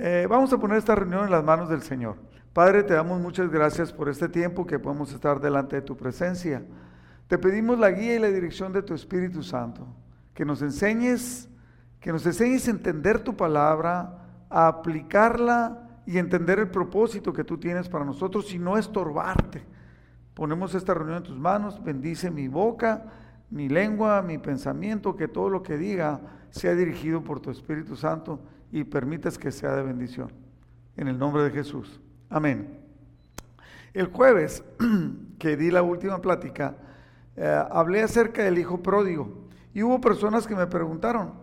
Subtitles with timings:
[0.00, 2.14] Eh, vamos a poner esta reunión en las manos del Señor.
[2.52, 6.62] Padre, te damos muchas gracias por este tiempo que podemos estar delante de tu presencia.
[7.26, 9.88] Te pedimos la guía y la dirección de tu Espíritu Santo,
[10.34, 11.48] que nos enseñes,
[11.98, 17.58] que nos enseñes a entender tu palabra, a aplicarla y entender el propósito que tú
[17.58, 19.64] tienes para nosotros y no estorbarte.
[20.32, 23.04] Ponemos esta reunión en tus manos, bendice mi boca,
[23.50, 26.20] mi lengua, mi pensamiento, que todo lo que diga
[26.50, 28.38] sea dirigido por tu Espíritu Santo
[28.70, 30.32] y permitas que sea de bendición.
[30.96, 32.00] En el nombre de Jesús.
[32.28, 32.80] Amén.
[33.94, 34.62] El jueves
[35.38, 36.76] que di la última plática,
[37.36, 41.34] eh, hablé acerca del hijo pródigo y hubo personas que me preguntaron,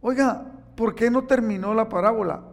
[0.00, 2.52] oiga, ¿por qué no terminó la parábola?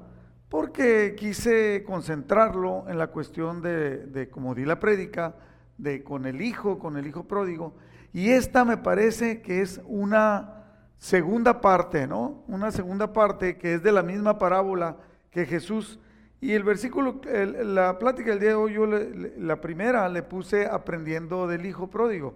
[0.49, 5.35] porque quise concentrarlo en la cuestión de, como di la prédica,
[5.77, 7.75] de con el hijo, con el hijo pródigo.
[8.11, 10.58] Y esta me parece que es una
[10.99, 12.43] segunda parte, ¿no?
[12.47, 14.97] Una segunda parte que es de la misma parábola
[15.31, 15.99] que Jesús.
[16.41, 21.47] Y el versículo, la plática del día de hoy, yo la primera le puse aprendiendo
[21.47, 22.35] del hijo pródigo.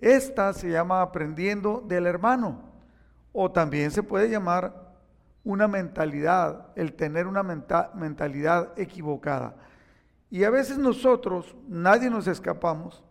[0.00, 2.60] Esta se llama aprendiendo del hermano.
[3.32, 4.92] O también se puede llamar
[5.44, 9.56] una mentalidad, el tener una mentalidad equivocada.
[10.30, 13.02] Y a veces nosotros, nadie nos escapamos,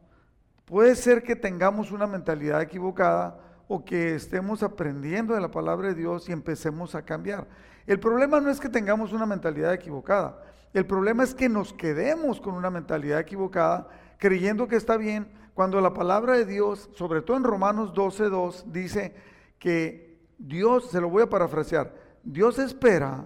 [0.66, 3.38] puede ser que tengamos una mentalidad equivocada
[3.74, 7.48] o que estemos aprendiendo de la palabra de Dios y empecemos a cambiar.
[7.88, 12.42] El problema no es que tengamos una mentalidad equivocada, el problema es que nos quedemos
[12.42, 17.38] con una mentalidad equivocada creyendo que está bien cuando la palabra de Dios, sobre todo
[17.38, 19.16] en Romanos 12.2, dice
[19.58, 23.24] que Dios, se lo voy a parafrasear, Dios espera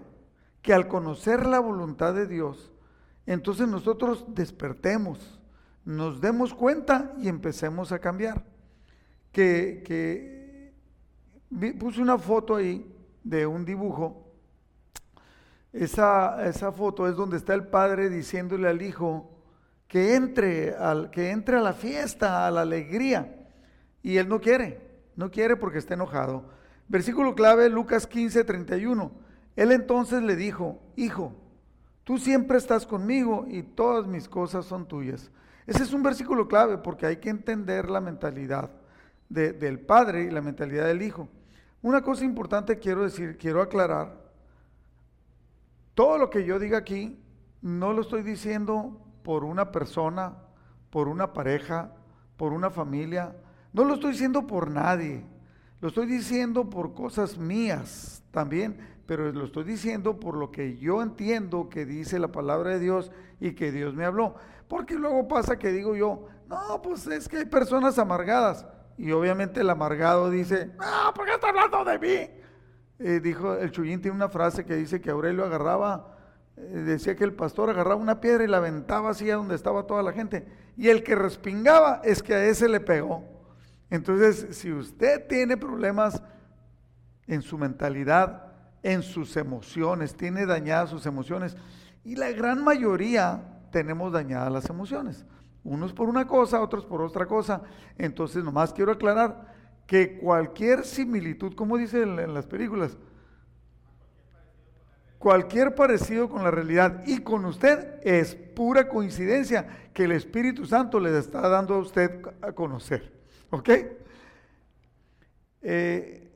[0.61, 2.71] que al conocer la voluntad de Dios,
[3.25, 5.39] entonces nosotros despertemos,
[5.85, 8.53] nos demos cuenta y empecemos a cambiar.
[9.35, 10.71] Que,
[11.77, 12.89] puse una foto ahí
[13.21, 14.31] de un dibujo.
[15.73, 19.29] Esa, esa foto es donde está el padre diciéndole al hijo
[19.89, 23.45] que entre, al, que entre a la fiesta, a la alegría.
[24.01, 24.79] Y él no quiere,
[25.17, 26.45] no quiere porque está enojado.
[26.87, 29.11] Versículo clave, Lucas 15, 31.
[29.57, 31.33] Él entonces le dijo, hijo,
[32.05, 35.29] tú siempre estás conmigo y todas mis cosas son tuyas.
[35.67, 38.71] Ese es un versículo clave porque hay que entender la mentalidad
[39.29, 41.27] del padre y la mentalidad del hijo.
[41.81, 44.25] Una cosa importante quiero decir, quiero aclarar,
[45.93, 47.19] todo lo que yo diga aquí
[47.61, 50.33] no lo estoy diciendo por una persona,
[50.89, 51.91] por una pareja,
[52.37, 53.35] por una familia,
[53.73, 55.25] no lo estoy diciendo por nadie.
[55.81, 61.01] Lo estoy diciendo por cosas mías también, pero lo estoy diciendo por lo que yo
[61.01, 64.35] entiendo que dice la palabra de Dios y que Dios me habló.
[64.67, 68.65] Porque luego pasa que digo yo, no, pues es que hay personas amargadas.
[68.97, 73.19] Y obviamente el amargado dice, no, ¿por qué está hablando de mí?
[73.19, 76.15] Dijo, el Chuyín tiene una frase que dice que Aurelio agarraba,
[76.55, 79.85] eh, decía que el pastor agarraba una piedra y la aventaba así a donde estaba
[79.85, 80.47] toda la gente.
[80.77, 83.23] Y el que respingaba es que a ese le pegó.
[83.89, 86.23] Entonces, si usted tiene problemas
[87.27, 91.57] en su mentalidad, en sus emociones, tiene dañadas sus emociones,
[92.03, 93.41] y la gran mayoría
[93.71, 95.25] tenemos dañadas las emociones.
[95.65, 97.63] Unos por una cosa, otros por otra cosa.
[97.97, 99.53] Entonces, nomás quiero aclarar
[99.87, 102.95] que cualquier similitud, como dice en, las películas,
[105.17, 110.99] cualquier parecido con la realidad y con usted es pura coincidencia que el Espíritu Santo
[110.99, 113.11] le está dando a usted a conocer.
[113.49, 113.69] ¿Ok?
[115.63, 116.31] Eh,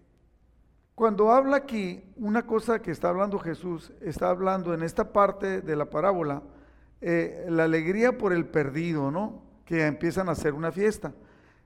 [0.95, 5.75] cuando habla aquí, una cosa que está hablando Jesús, está hablando en esta parte de
[5.75, 6.41] la parábola,
[7.01, 9.41] eh, la alegría por el perdido, ¿no?
[9.65, 11.13] Que empiezan a hacer una fiesta.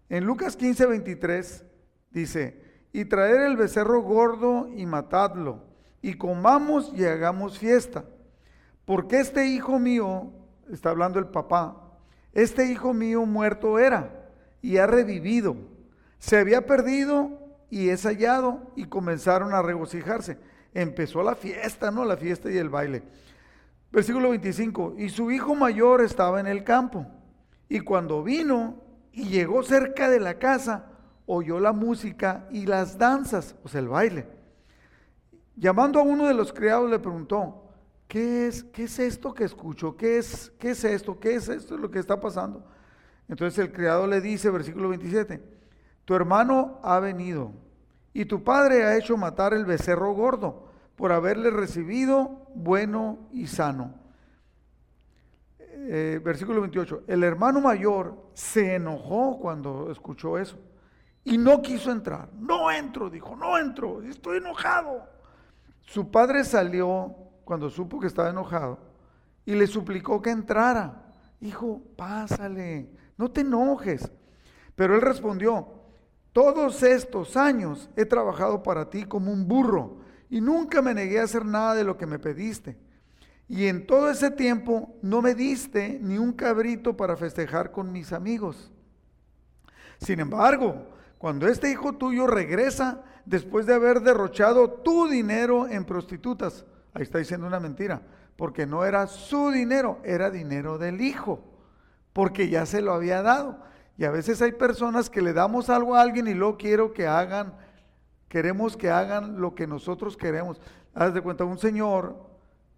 [0.10, 1.64] En Lucas 15, 23
[2.12, 2.62] dice,
[2.92, 5.64] y traer el becerro gordo y matadlo,
[6.02, 8.06] y comamos y hagamos fiesta.
[8.86, 10.32] Porque este hijo mío,
[10.72, 11.84] está hablando el papá,
[12.34, 14.30] este hijo mío muerto era
[14.62, 15.56] y ha revivido.
[16.20, 17.40] Se había perdido
[17.70, 20.38] y es hallado y comenzaron a regocijarse.
[20.74, 22.06] Empezó la fiesta, ¿no?
[22.06, 23.04] La fiesta y el baile.
[23.94, 24.96] Versículo 25.
[24.98, 27.06] Y su hijo mayor estaba en el campo.
[27.70, 28.82] Y cuando vino
[29.12, 30.88] y llegó cerca de la casa,
[31.28, 34.28] oyó la música y las danzas, o sea, el baile.
[35.56, 37.70] Llamando a uno de los criados le preguntó,
[38.08, 39.96] ¿qué es, qué es esto que escucho?
[39.96, 41.20] ¿Qué es, ¿Qué es esto?
[41.20, 42.66] ¿Qué es esto lo que está pasando?
[43.30, 45.40] Entonces el criado le dice, versículo 27,
[46.04, 47.52] tu hermano ha venido
[48.12, 50.73] y tu padre ha hecho matar el becerro gordo
[51.04, 53.94] por haberle recibido bueno y sano.
[55.60, 60.58] Eh, versículo 28, el hermano mayor se enojó cuando escuchó eso
[61.26, 62.30] y no quiso entrar.
[62.40, 65.06] No entro, dijo, no entro, estoy enojado.
[65.82, 67.14] Su padre salió
[67.44, 68.80] cuando supo que estaba enojado
[69.46, 71.04] y le suplicó que entrara.
[71.42, 74.10] Hijo, pásale, no te enojes.
[74.74, 75.68] Pero él respondió,
[76.32, 80.02] todos estos años he trabajado para ti como un burro
[80.34, 82.76] y nunca me negué a hacer nada de lo que me pediste.
[83.48, 88.12] Y en todo ese tiempo no me diste ni un cabrito para festejar con mis
[88.12, 88.72] amigos.
[90.00, 90.88] Sin embargo,
[91.20, 96.66] cuando este hijo tuyo regresa después de haber derrochado tu dinero en prostitutas,
[96.96, 98.02] ahí está diciendo una mentira,
[98.36, 101.44] porque no era su dinero, era dinero del hijo,
[102.12, 103.60] porque ya se lo había dado.
[104.00, 107.06] Y a veces hay personas que le damos algo a alguien y luego quiero que
[107.06, 107.54] hagan,
[108.34, 110.60] queremos que hagan lo que nosotros queremos.
[110.96, 112.16] Haz de cuenta, un señor,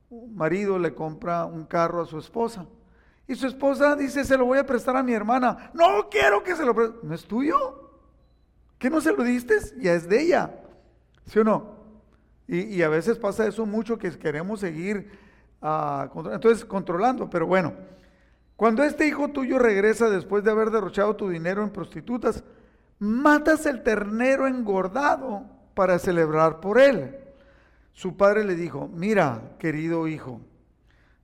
[0.10, 2.66] un marido le compra un carro a su esposa.
[3.26, 5.72] Y su esposa dice, se lo voy a prestar a mi hermana.
[5.74, 6.98] No quiero que se lo preste.
[7.04, 7.90] ¿No es tuyo?
[8.78, 9.56] ¿Qué no se lo diste?
[9.78, 10.60] Ya es de ella.
[11.26, 11.74] ¿Sí o no?
[12.50, 15.10] Y, a veces pasa eso mucho que queremos seguir
[15.62, 17.30] uh, entonces controlando.
[17.30, 17.72] Pero bueno,
[18.58, 22.44] cuando este hijo tuyo regresa después de haber derrochado tu dinero en prostitutas,
[23.00, 25.44] matas el ternero engordado
[25.74, 27.18] para celebrar por él.
[27.94, 30.42] Su padre le dijo, mira, querido hijo,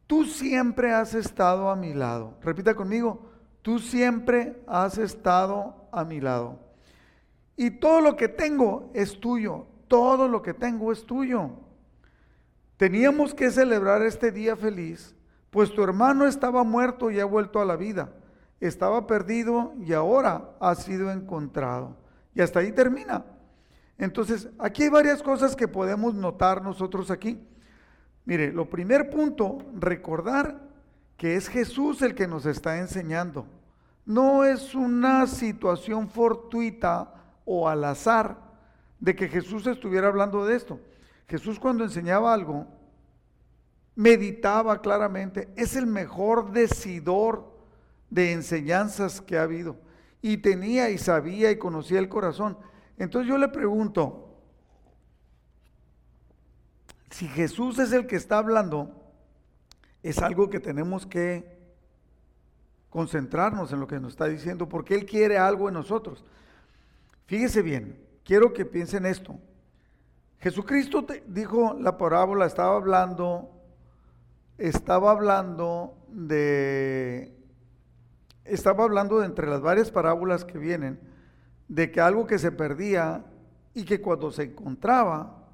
[0.08, 2.38] tú siempre has estado a mi lado.
[2.42, 3.30] Repita conmigo,
[3.62, 6.60] tú siempre has estado a mi lado.
[7.58, 11.52] Y todo lo que tengo es tuyo, todo lo que tengo es tuyo.
[12.78, 15.16] Teníamos que celebrar este día feliz
[15.52, 18.10] pues tu hermano estaba muerto y ha vuelto a la vida,
[18.62, 21.98] estaba perdido y ahora ha sido encontrado.
[22.34, 23.26] Y hasta ahí termina.
[23.98, 27.40] Entonces, aquí hay varias cosas que podemos notar nosotros aquí.
[28.26, 30.62] Mire, lo primer punto, recordar
[31.18, 33.46] que es Jesús el que nos está enseñando.
[34.06, 37.14] No es una situación fortuita
[37.46, 38.38] o al azar
[39.00, 40.80] de que Jesús estuviera hablando de esto.
[41.28, 42.68] Jesús cuando enseñaba algo,
[43.96, 47.51] meditaba claramente, es el mejor decidor
[48.12, 49.78] de enseñanzas que ha habido.
[50.22, 52.56] Y tenía y sabía y conocía el corazón.
[53.00, 54.38] Entonces yo le pregunto,
[57.10, 58.92] si Jesús es el que está hablando,
[60.04, 61.60] es algo que tenemos que
[62.92, 66.24] concentrarnos en lo que nos está diciendo, porque Él quiere algo en nosotros.
[67.26, 69.40] Fíjese bien, quiero que piensen esto.
[70.38, 73.62] Jesucristo dijo la parábola, estaba hablando
[74.62, 77.36] estaba hablando de,
[78.46, 81.00] estaba hablando de entre las varias parábolas que vienen,
[81.68, 83.26] de que algo que se perdía
[83.74, 85.48] y que cuando se encontraba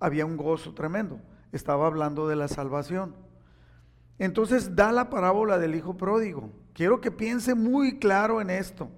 [0.00, 1.20] había un gozo tremendo.
[1.52, 3.14] Estaba hablando de la salvación.
[4.18, 6.50] Entonces da la parábola del hijo pródigo.
[6.72, 8.90] Quiero que piense muy claro en esto.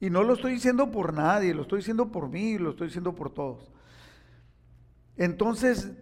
[0.00, 3.14] Y no lo estoy diciendo por nadie, lo estoy diciendo por mí, lo estoy diciendo
[3.14, 3.70] por todos.
[5.16, 5.92] Entonces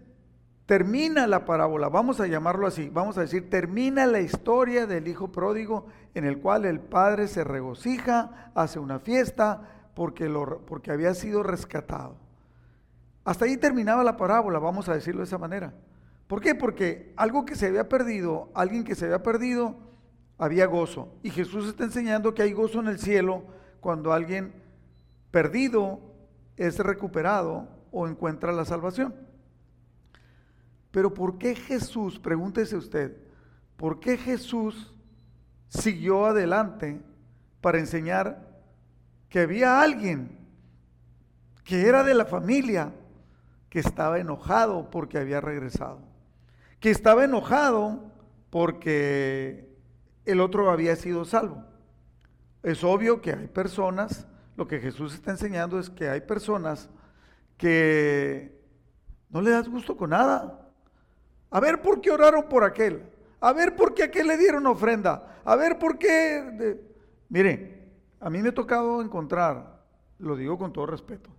[0.65, 5.31] termina la parábola, vamos a llamarlo así, vamos a decir, termina la historia del hijo
[5.31, 11.13] pródigo en el cual el padre se regocija, hace una fiesta porque, lo, porque había
[11.13, 12.15] sido rescatado.
[13.25, 15.73] Hasta ahí terminaba la parábola, vamos a decirlo de esa manera.
[16.27, 16.55] ¿Por qué?
[16.55, 19.75] Porque algo que se había perdido, alguien que se había perdido,
[20.37, 21.13] había gozo.
[21.23, 23.43] Y Jesús está enseñando que hay gozo en el cielo
[23.79, 24.53] cuando alguien
[25.31, 25.99] perdido
[26.57, 29.13] es recuperado o encuentra la salvación.
[30.93, 33.17] Pero ¿por qué Jesús, pregúntese usted,
[33.77, 34.93] ¿por qué Jesús
[35.67, 37.01] siguió adelante
[37.61, 38.47] para enseñar
[39.27, 40.37] que había alguien
[41.63, 42.93] que era de la familia
[43.71, 45.99] que estaba enojado porque había regresado?
[46.79, 48.11] Que estaba enojado
[48.51, 49.75] porque
[50.25, 51.63] el otro había sido salvo.
[52.61, 56.87] Es obvio que hay personas, lo que Jesús está enseñando es que hay personas
[57.57, 58.61] que
[59.31, 60.59] no le das gusto con nada.
[61.53, 63.03] A ver por qué oraron por aquel.
[63.39, 65.39] A ver por qué aquel le dieron ofrenda.
[65.45, 66.79] A ver por qué...
[67.29, 69.83] Mire, a mí me ha tocado encontrar,
[70.17, 71.29] lo digo con todo respeto,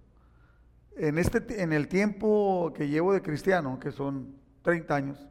[0.97, 5.28] en, este, en el tiempo que llevo de cristiano, que son 30 años,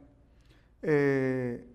[0.82, 1.66] eh,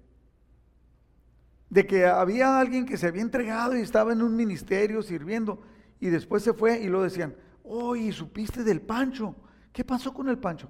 [1.67, 5.63] de que había alguien que se había entregado y estaba en un ministerio sirviendo
[5.99, 9.35] y después se fue y lo decían, oye, ¿supiste del Pancho?
[9.73, 10.69] ¿Qué pasó con el Pancho?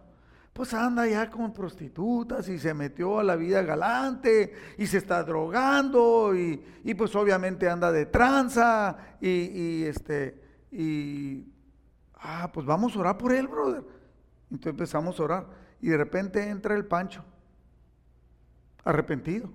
[0.60, 5.24] Pues anda ya con prostitutas y se metió a la vida galante y se está
[5.24, 10.38] drogando y, pues obviamente anda de tranza y, este,
[10.70, 11.48] y,
[12.16, 13.86] ah, pues vamos a orar por él, brother.
[14.52, 15.48] Entonces empezamos a orar
[15.80, 17.24] y de repente entra el Pancho,
[18.84, 19.50] arrepentido.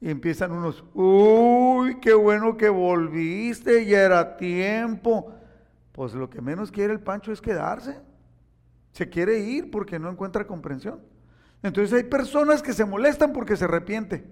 [0.00, 5.34] Y empiezan unos, uy, qué bueno que volviste, ya era tiempo.
[5.90, 8.06] Pues lo que menos quiere el Pancho es quedarse.
[8.98, 11.00] Se quiere ir porque no encuentra comprensión.
[11.62, 14.28] Entonces hay personas que se molestan porque se arrepiente.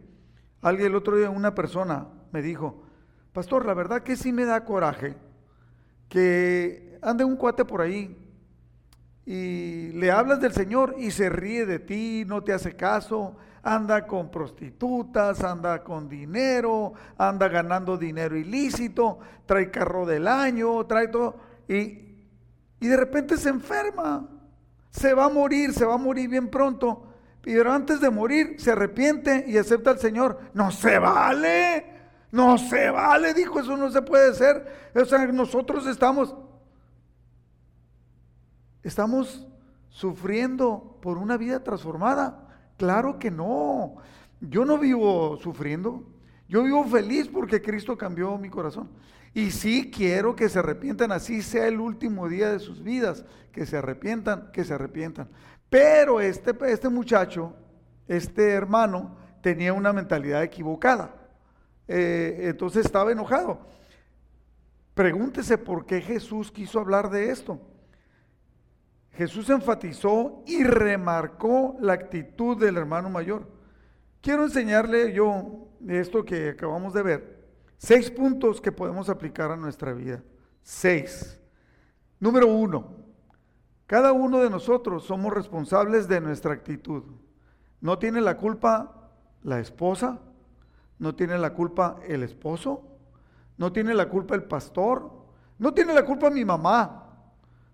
[0.60, 2.82] Alguien el otro día, una persona me dijo,
[3.32, 5.14] pastor, la verdad que sí me da coraje
[6.08, 8.18] que ande un cuate por ahí
[9.24, 14.04] y le hablas del Señor y se ríe de ti, no te hace caso, anda
[14.04, 21.36] con prostitutas, anda con dinero, anda ganando dinero ilícito, trae carro del año, trae todo,
[21.68, 22.26] y,
[22.80, 24.28] y de repente se enferma,
[24.96, 27.02] se va a morir, se va a morir bien pronto,
[27.42, 30.40] pero antes de morir se arrepiente y acepta al Señor.
[30.54, 31.86] No se vale,
[32.32, 34.90] no se vale, dijo, eso no se puede ser.
[34.94, 36.34] O sea, nosotros estamos,
[38.82, 39.46] estamos
[39.90, 42.48] sufriendo por una vida transformada.
[42.78, 43.96] Claro que no.
[44.40, 46.04] Yo no vivo sufriendo.
[46.48, 48.88] Yo vivo feliz porque Cristo cambió mi corazón.
[49.36, 53.66] Y sí quiero que se arrepientan, así sea el último día de sus vidas, que
[53.66, 55.28] se arrepientan, que se arrepientan.
[55.68, 57.52] Pero este, este muchacho,
[58.08, 61.14] este hermano, tenía una mentalidad equivocada.
[61.86, 63.60] Eh, entonces estaba enojado.
[64.94, 67.60] Pregúntese por qué Jesús quiso hablar de esto.
[69.12, 73.46] Jesús enfatizó y remarcó la actitud del hermano mayor.
[74.22, 77.35] Quiero enseñarle yo esto que acabamos de ver.
[77.78, 80.22] Seis puntos que podemos aplicar a nuestra vida.
[80.62, 81.38] Seis.
[82.18, 82.96] Número uno,
[83.86, 87.04] cada uno de nosotros somos responsables de nuestra actitud.
[87.80, 89.10] No tiene la culpa
[89.42, 90.18] la esposa,
[90.98, 92.82] no tiene la culpa el esposo,
[93.58, 95.10] no tiene la culpa el pastor,
[95.58, 97.06] no tiene la culpa mi mamá,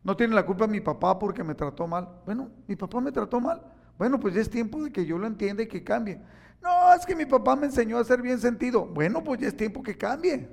[0.04, 2.08] no tiene la culpa mi papá porque me trató mal.
[2.26, 3.62] Bueno, mi papá me trató mal.
[3.96, 6.20] Bueno, pues ya es tiempo de que yo lo entienda y que cambie.
[6.62, 8.86] No, es que mi papá me enseñó a ser bien sentido.
[8.86, 10.48] Bueno, pues ya es tiempo que cambie.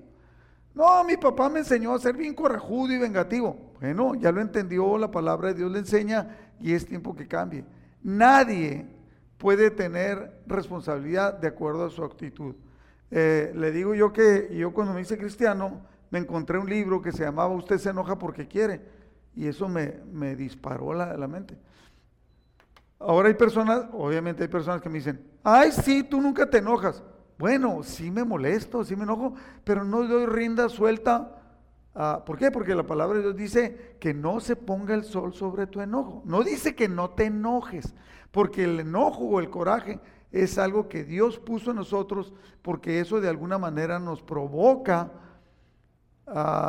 [0.74, 3.74] No, mi papá me enseñó a ser bien corajudo y vengativo.
[3.80, 7.66] Bueno, ya lo entendió, la palabra de Dios le enseña y es tiempo que cambie.
[8.02, 8.88] Nadie
[9.38, 12.56] puede tener responsabilidad de acuerdo a su actitud.
[13.12, 17.12] Eh, le digo yo que yo cuando me hice cristiano me encontré un libro que
[17.12, 18.82] se llamaba Usted se enoja porque quiere
[19.36, 21.58] y eso me, disparó la, la mente.
[23.00, 27.02] Ahora hay personas, obviamente hay personas que me dicen, ay, sí, tú nunca te enojas.
[27.38, 31.36] Bueno, sí me molesto, sí me enojo, pero no doy rinda suelta.
[32.26, 32.52] ¿Por qué?
[32.52, 36.22] Porque la palabra de Dios dice que no se ponga el sol sobre tu enojo.
[36.26, 37.96] No dice que no te enojes,
[38.32, 40.00] porque el enojo o el coraje
[40.32, 45.12] es algo que Dios puso en nosotros, porque eso de alguna manera nos provoca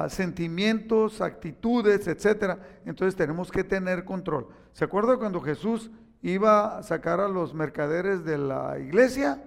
[0.09, 2.61] sentimientos, actitudes, etcétera.
[2.87, 4.49] Entonces tenemos que tener control.
[4.73, 5.91] ¿Se acuerda cuando Jesús
[6.23, 9.43] iba a sacar a los mercaderes de la iglesia?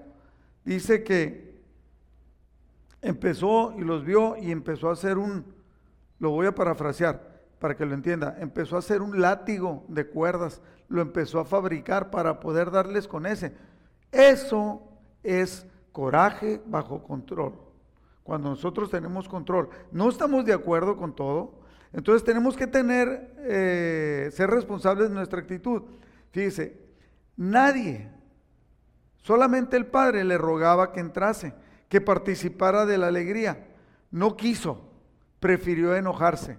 [0.65, 1.62] Dice que
[3.01, 5.46] empezó y los vio y empezó a hacer un,
[6.20, 10.62] lo voy a parafrasear para que lo entienda, empezó a hacer un látigo de cuerdas,
[10.89, 13.53] lo empezó a fabricar para poder darles con ese.
[14.12, 14.82] Eso
[15.24, 17.53] es coraje bajo control
[18.24, 21.51] cuando nosotros tenemos control, no estamos de acuerdo con todo,
[21.92, 25.84] entonces tenemos que tener, eh, ser responsables de nuestra actitud.
[26.34, 26.75] Fíjese,
[27.38, 28.10] nadie,
[29.22, 31.54] solamente el Padre le rogaba que entrase,
[31.88, 33.68] que participara de la alegría.
[34.10, 34.90] No quiso,
[35.40, 36.58] prefirió enojarse.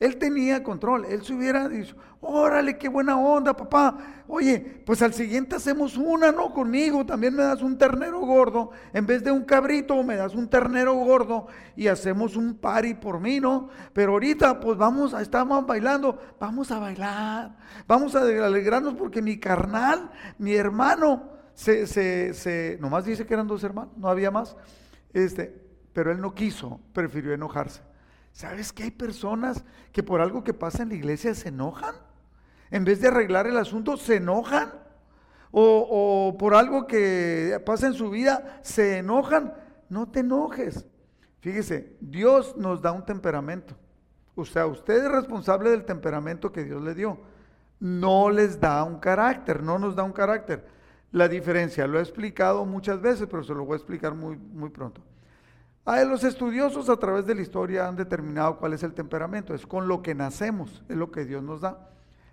[0.00, 3.98] Él tenía control, él se hubiera dicho, órale, qué buena onda, papá.
[4.28, 6.52] Oye, pues al siguiente hacemos una, ¿no?
[6.52, 10.48] Conmigo, también me das un ternero gordo, en vez de un cabrito, me das un
[10.48, 13.70] ternero gordo y hacemos un party por mí, ¿no?
[13.92, 17.56] Pero ahorita, pues vamos, estamos bailando, vamos a bailar,
[17.88, 23.48] vamos a alegrarnos porque mi carnal, mi hermano, se, se, se, nomás dice que eran
[23.48, 24.56] dos hermanos, no había más,
[25.12, 25.60] este,
[25.92, 27.87] pero él no quiso, prefirió enojarse.
[28.38, 31.96] ¿Sabes que hay personas que por algo que pasa en la iglesia se enojan?
[32.70, 34.74] En vez de arreglar el asunto, se enojan.
[35.50, 39.54] O, por algo que pasa en su vida, se enojan.
[39.88, 40.86] No te enojes.
[41.40, 43.74] Fíjese, Dios nos da un temperamento.
[44.36, 47.18] O sea, usted es responsable del temperamento que Dios le dio.
[47.80, 50.64] No les da un carácter, no nos da un carácter.
[51.10, 54.70] La diferencia, lo he explicado muchas veces, pero se lo voy a explicar muy, muy
[54.70, 55.02] pronto.
[55.90, 59.54] Ah, los estudiosos a través de la historia han determinado cuál es el temperamento.
[59.54, 61.88] Es con lo que nacemos, es lo que Dios nos da.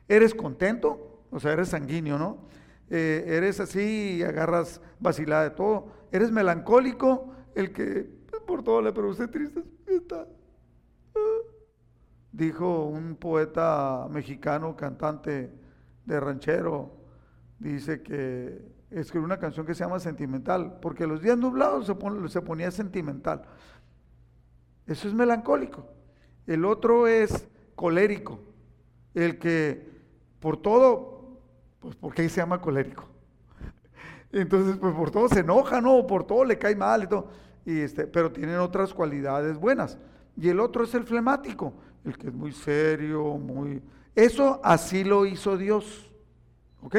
[0.09, 1.21] ¿Eres contento?
[1.31, 2.49] O sea, eres sanguíneo, ¿no?
[2.89, 5.87] Eh, eres así y agarras vacilada de todo.
[6.11, 7.33] ¿Eres melancólico?
[7.55, 8.09] El que
[8.45, 9.63] por todo le produce triste.
[9.87, 10.27] Está.
[12.33, 15.49] Dijo un poeta mexicano, cantante
[16.03, 16.91] de ranchero,
[17.59, 21.95] dice que escribió una canción que se llama Sentimental, porque los días nublados se,
[22.29, 23.43] se ponía sentimental.
[24.87, 25.87] Eso es melancólico.
[26.47, 28.39] El otro es colérico,
[29.13, 29.89] el que
[30.39, 31.41] por todo,
[31.79, 33.05] pues porque se llama colérico.
[34.31, 36.07] Entonces, pues por todo se enoja, ¿no?
[36.07, 37.27] Por todo le cae mal y todo.
[37.65, 39.97] Y este, pero tienen otras cualidades buenas.
[40.37, 41.73] Y el otro es el flemático,
[42.05, 43.81] el que es muy serio, muy...
[44.13, 46.11] Eso así lo hizo Dios.
[46.81, 46.97] ¿Ok?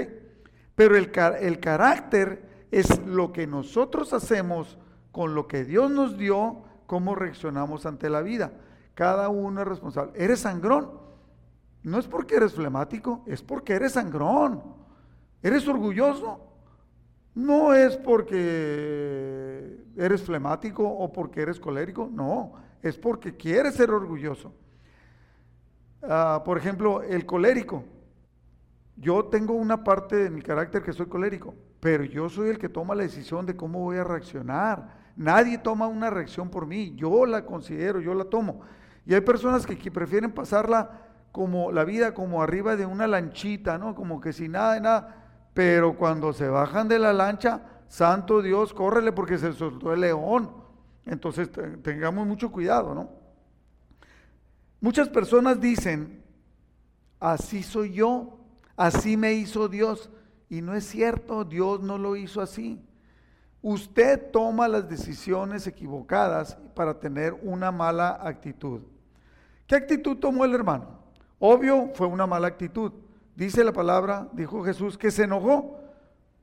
[0.76, 4.78] Pero el, el carácter es lo que nosotros hacemos
[5.10, 8.52] con lo que Dios nos dio, cómo reaccionamos ante la vida.
[8.94, 10.12] Cada uno es responsable.
[10.14, 10.90] ¿Eres sangrón?
[11.82, 14.62] No es porque eres flemático, es porque eres sangrón.
[15.42, 16.40] ¿Eres orgulloso?
[17.34, 24.52] No es porque eres flemático o porque eres colérico, no, es porque quieres ser orgulloso.
[26.02, 27.84] Ah, por ejemplo, el colérico.
[28.96, 32.68] Yo tengo una parte de mi carácter que soy colérico, pero yo soy el que
[32.68, 35.06] toma la decisión de cómo voy a reaccionar.
[35.16, 38.62] Nadie toma una reacción por mí, yo la considero, yo la tomo.
[39.04, 43.94] Y hay personas que, prefieren pasarla como la vida como arriba de una lanchita, ¿no?
[43.94, 45.22] Como que sin nada de nada
[45.56, 50.52] pero cuando se bajan de la lancha, santo Dios, córrele porque se soltó el león.
[51.06, 51.50] Entonces
[51.82, 53.08] tengamos mucho cuidado, ¿no?
[54.82, 56.22] Muchas personas dicen,
[57.18, 58.35] así soy yo,
[58.76, 60.10] así me hizo Dios.
[60.48, 62.80] Y no es cierto, Dios no lo hizo así.
[63.62, 68.82] Usted toma las decisiones equivocadas para tener una mala actitud.
[69.66, 71.00] ¿Qué actitud tomó el hermano?
[71.38, 72.92] Obvio, fue una mala actitud.
[73.34, 75.80] Dice la palabra, dijo Jesús, que se enojó.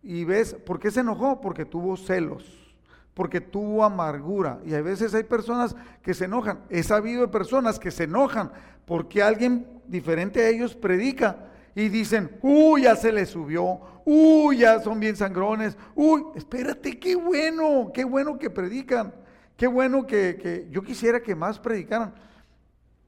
[0.02, 1.40] Y ves, ¿por qué se enojó?
[1.40, 2.76] Porque tuvo celos,
[3.14, 4.60] porque tuvo amargura.
[4.66, 6.60] Y a veces hay personas que se enojan.
[6.70, 8.52] He sabido de personas que se enojan
[8.86, 14.80] porque alguien diferente a ellos predica y dicen, uy, ya se le subió, uy, ya
[14.80, 19.14] son bien sangrones, uy, espérate, qué bueno, qué bueno que predican,
[19.58, 22.14] qué bueno que, que yo quisiera que más predicaran.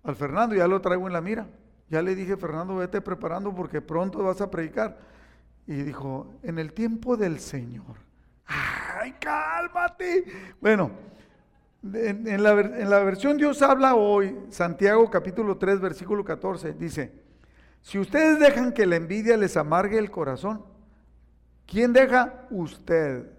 [0.03, 1.47] Al Fernando ya lo traigo en la mira.
[1.89, 4.97] Ya le dije, Fernando, vete preparando porque pronto vas a predicar.
[5.67, 7.95] Y dijo, en el tiempo del Señor.
[8.45, 10.25] ¡Ay, cálmate!
[10.61, 10.91] Bueno,
[11.83, 17.24] en, la, en la versión Dios habla hoy, Santiago capítulo 3, versículo 14, dice,
[17.85, 20.65] si ustedes dejan que la envidia les amargue el corazón,
[21.67, 22.47] ¿quién deja?
[22.49, 23.29] Usted.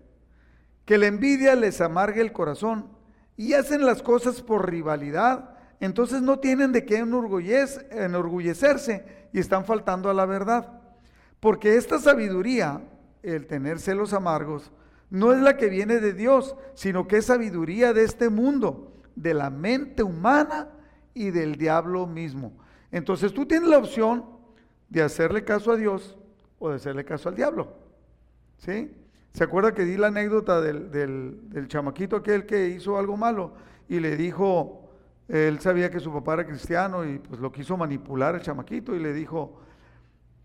[0.84, 2.88] Que la envidia les amargue el corazón
[3.36, 10.08] y hacen las cosas por rivalidad entonces no tienen de qué enorgullecerse y están faltando
[10.08, 10.80] a la verdad.
[11.40, 12.82] Porque esta sabiduría,
[13.22, 14.72] el tener celos amargos,
[15.10, 19.34] no es la que viene de Dios, sino que es sabiduría de este mundo, de
[19.34, 20.68] la mente humana
[21.14, 22.52] y del diablo mismo.
[22.90, 24.35] Entonces tú tienes la opción
[24.88, 26.16] de hacerle caso a Dios
[26.58, 27.68] o de hacerle caso al diablo.
[28.58, 28.90] ¿Sí?
[29.32, 33.52] ¿Se acuerda que di la anécdota del, del chamaquito aquel que hizo algo malo
[33.88, 34.88] y le dijo,
[35.28, 38.98] él sabía que su papá era cristiano y pues lo quiso manipular el chamaquito y
[39.00, 39.60] le dijo,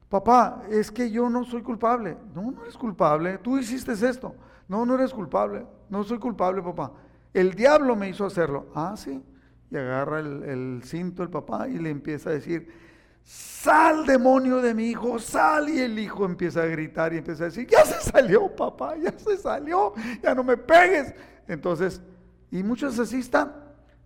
[0.09, 2.17] papá, es que yo no soy culpable.
[2.35, 3.37] No, no eres culpable.
[3.37, 4.35] Tú hiciste esto.
[4.67, 5.65] No, no eres culpable.
[5.89, 6.91] No soy culpable, papá.
[7.33, 8.67] El diablo me hizo hacerlo.
[8.75, 9.23] Ah, sí.
[9.69, 12.67] Y agarra el, el cinto el papá y le empieza a decir,
[13.23, 15.69] sal demonio de mi hijo, sal.
[15.69, 19.13] Y el hijo empieza a gritar y empieza a decir, ya se salió, papá, ya
[19.17, 21.13] se salió, ya no me pegues.
[21.47, 22.01] Entonces,
[22.49, 23.61] y muchos así están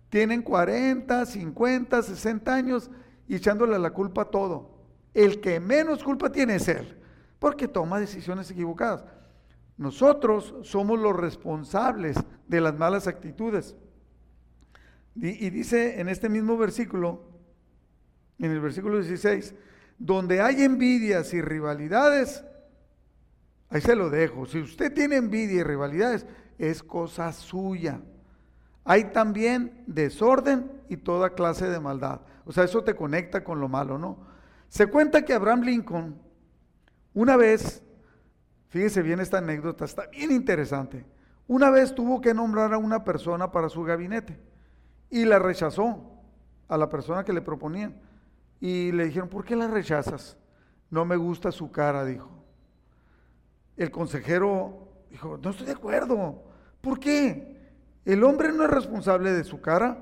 [0.08, 2.90] tienen 40, 50, 60 años
[3.28, 4.70] y echándole la culpa a todo.
[5.14, 6.98] El que menos culpa tiene es él,
[7.38, 9.04] porque toma decisiones equivocadas.
[9.76, 12.16] Nosotros somos los responsables
[12.48, 13.76] de las malas actitudes.
[15.14, 17.35] Y, dice en este mismo versículo,
[18.38, 19.54] en el versículo 16,
[19.98, 22.44] donde hay envidias y rivalidades,
[23.70, 24.46] ahí se lo dejo.
[24.46, 26.26] Si usted tiene envidia y rivalidades,
[26.58, 28.00] es cosa suya
[28.86, 32.20] hay también desorden y toda clase de maldad.
[32.44, 34.18] O sea, eso te conecta con lo malo, ¿no?
[34.68, 36.22] Se cuenta que Abraham Lincoln,
[37.12, 37.82] una vez,
[38.68, 41.04] fíjese bien esta anécdota, está bien interesante.
[41.48, 44.38] Una vez tuvo que nombrar a una persona para su gabinete
[45.10, 46.22] y la rechazó
[46.68, 48.00] a la persona que le proponían.
[48.60, 50.36] Y le dijeron, ¿por qué la rechazas?
[50.90, 52.30] No me gusta su cara, dijo.
[53.76, 56.42] El consejero dijo, no estoy de acuerdo.
[56.80, 57.56] ¿Por qué?
[58.04, 59.98] El hombre no es responsable de su cara.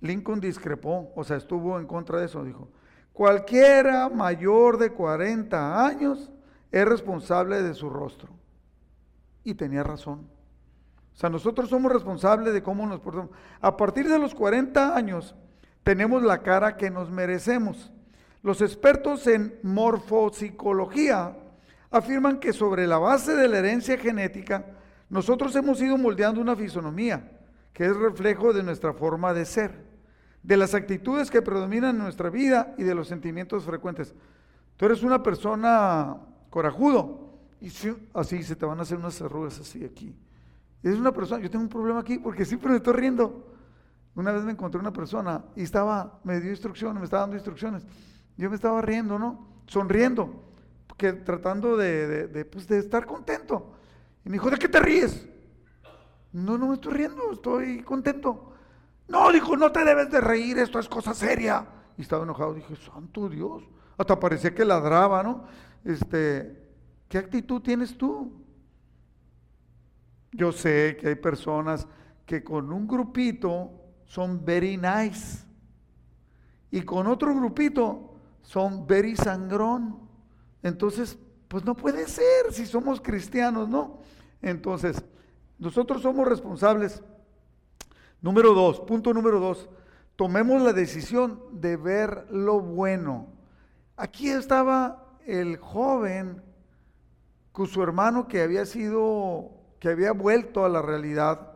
[0.00, 2.44] Lincoln discrepó, o sea, estuvo en contra de eso.
[2.44, 2.68] Dijo,
[3.12, 6.30] cualquiera mayor de 40 años
[6.70, 8.30] es responsable de su rostro.
[9.44, 10.28] Y tenía razón.
[11.12, 13.30] O sea, nosotros somos responsables de cómo nos portamos.
[13.60, 15.34] A partir de los 40 años
[15.82, 17.92] tenemos la cara que nos merecemos.
[18.42, 21.36] Los expertos en morfopsicología
[21.90, 24.66] afirman que sobre la base de la herencia genética,
[25.10, 27.30] nosotros hemos ido moldeando una fisonomía
[27.72, 29.84] que es reflejo de nuestra forma de ser,
[30.42, 34.14] de las actitudes que predominan en nuestra vida y de los sentimientos frecuentes.
[34.76, 36.16] Tú eres una persona
[36.50, 37.70] corajudo Y
[38.14, 40.14] así se te van a hacer unas arrugas así aquí.
[40.82, 43.54] Es una persona, yo tengo un problema aquí porque siempre me estoy riendo.
[44.14, 47.84] Una vez me encontré una persona y estaba, me dio instrucciones, me estaba dando instrucciones.
[48.36, 49.46] Yo me estaba riendo, ¿no?
[49.66, 50.42] Sonriendo,
[50.86, 53.72] porque tratando de, de, pues, de estar contento.
[54.24, 55.26] Y me dijo, ¿de qué te ríes?
[56.32, 58.52] No, no me estoy riendo, estoy contento.
[59.08, 61.66] No, dijo, no te debes de reír, esto es cosa seria.
[61.96, 63.62] Y estaba enojado, dije, santo Dios.
[63.96, 65.44] Hasta parecía que ladraba, ¿no?
[65.84, 66.70] Este,
[67.08, 68.42] ¿qué actitud tienes tú?
[70.32, 71.86] Yo sé que hay personas
[72.24, 73.81] que con un grupito
[74.12, 75.38] son very nice
[76.70, 80.00] y con otro grupito son very sangrón.
[80.62, 84.00] Entonces, pues no puede ser si somos cristianos, ¿no?
[84.42, 85.02] Entonces,
[85.58, 87.02] nosotros somos responsables.
[88.20, 89.70] Número dos, punto número dos,
[90.14, 93.28] tomemos la decisión de ver lo bueno.
[93.96, 96.42] Aquí estaba el joven
[97.50, 101.51] con su hermano que había sido, que había vuelto a la realidad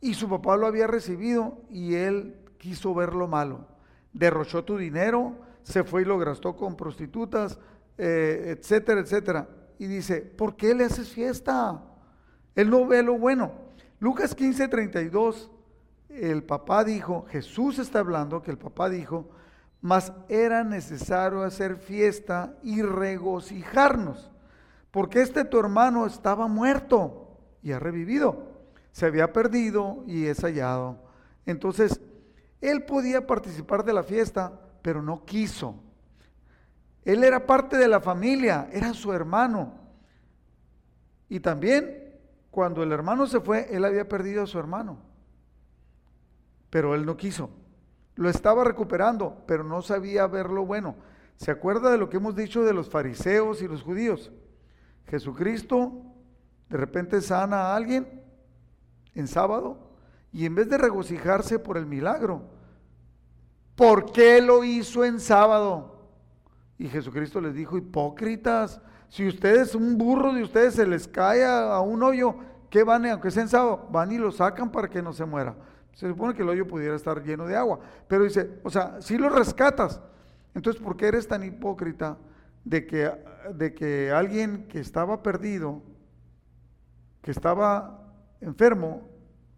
[0.00, 3.66] y su papá lo había recibido y él quiso ver lo malo.
[4.12, 7.58] Derrochó tu dinero, se fue y lo gastó con prostitutas,
[7.98, 9.48] eh, etcétera, etcétera.
[9.78, 11.82] Y dice, ¿por qué le haces fiesta?
[12.54, 13.52] Él no ve lo bueno.
[13.98, 15.50] Lucas 15, 32,
[16.08, 19.28] el papá dijo, Jesús está hablando, que el papá dijo,
[19.80, 24.30] mas era necesario hacer fiesta y regocijarnos,
[24.90, 28.49] porque este tu hermano estaba muerto y ha revivido,
[28.92, 30.98] se había perdido y es hallado.
[31.46, 32.00] Entonces,
[32.60, 35.82] él podía participar de la fiesta, pero no quiso.
[37.04, 39.74] Él era parte de la familia, era su hermano.
[41.28, 42.18] Y también,
[42.50, 44.98] cuando el hermano se fue, él había perdido a su hermano.
[46.68, 47.50] Pero él no quiso.
[48.16, 50.96] Lo estaba recuperando, pero no sabía ver lo bueno.
[51.36, 54.30] ¿Se acuerda de lo que hemos dicho de los fariseos y los judíos?
[55.06, 56.04] Jesucristo
[56.68, 58.19] de repente sana a alguien
[59.14, 59.78] en sábado
[60.32, 62.42] y en vez de regocijarse por el milagro,
[63.74, 66.08] ¿por qué lo hizo en sábado?
[66.78, 71.80] Y Jesucristo les dijo, hipócritas, si ustedes, un burro de ustedes se les cae a,
[71.80, 72.36] un hoyo,
[72.70, 73.88] ¿qué van, aunque sea en sábado?
[73.90, 75.56] Van y lo sacan para que no se muera.
[75.94, 79.18] Se supone que el hoyo pudiera estar lleno de agua, pero dice, o sea, si
[79.18, 80.00] lo rescatas,
[80.54, 82.16] entonces ¿por qué eres tan hipócrita
[82.64, 83.10] de que,
[83.54, 85.82] de que alguien que estaba perdido,
[87.20, 88.09] que estaba
[88.40, 89.08] enfermo,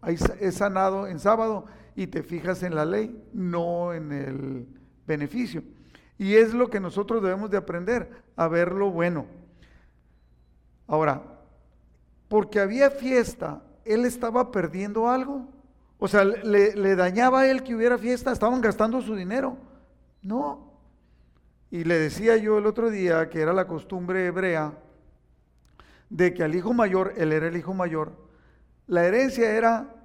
[0.07, 1.65] es sanado en sábado
[1.95, 4.67] y te fijas en la ley, no en el
[5.05, 5.63] beneficio?
[6.17, 9.25] Y es lo que nosotros debemos de aprender, a ver lo bueno.
[10.87, 11.23] Ahora,
[12.27, 15.47] porque había fiesta, él estaba perdiendo algo.
[15.99, 19.57] O sea, le, dañaba a él que hubiera fiesta, estaban gastando su dinero.
[20.21, 20.71] No.
[21.71, 24.73] Y le decía yo el otro día que era la costumbre hebrea
[26.09, 28.11] de que al hijo mayor, él era el hijo mayor,
[28.87, 29.95] la herencia era,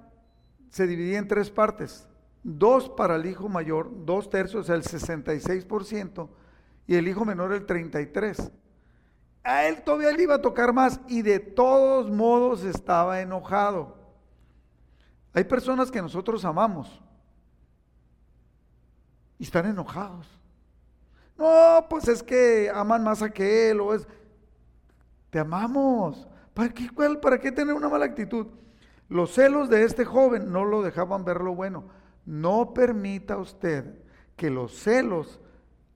[0.69, 2.09] se dividía en tres partes
[2.43, 6.29] dos para el hijo mayor, dos tercios, el 66%,
[6.87, 8.51] y el hijo menor el 33%.
[9.43, 13.97] A él todavía le iba a tocar más y de todos modos estaba enojado.
[15.33, 17.01] Hay personas que nosotros amamos
[19.37, 20.27] y están enojados.
[21.37, 24.07] No, pues es que aman más a que él o es...
[25.29, 26.27] Te amamos.
[26.53, 26.89] ¿Para qué,
[27.21, 28.47] ¿Para qué tener una mala actitud?
[29.09, 31.85] Los celos de este joven no lo dejaban ver lo bueno.
[32.25, 33.95] No permita usted
[34.35, 35.41] que los celos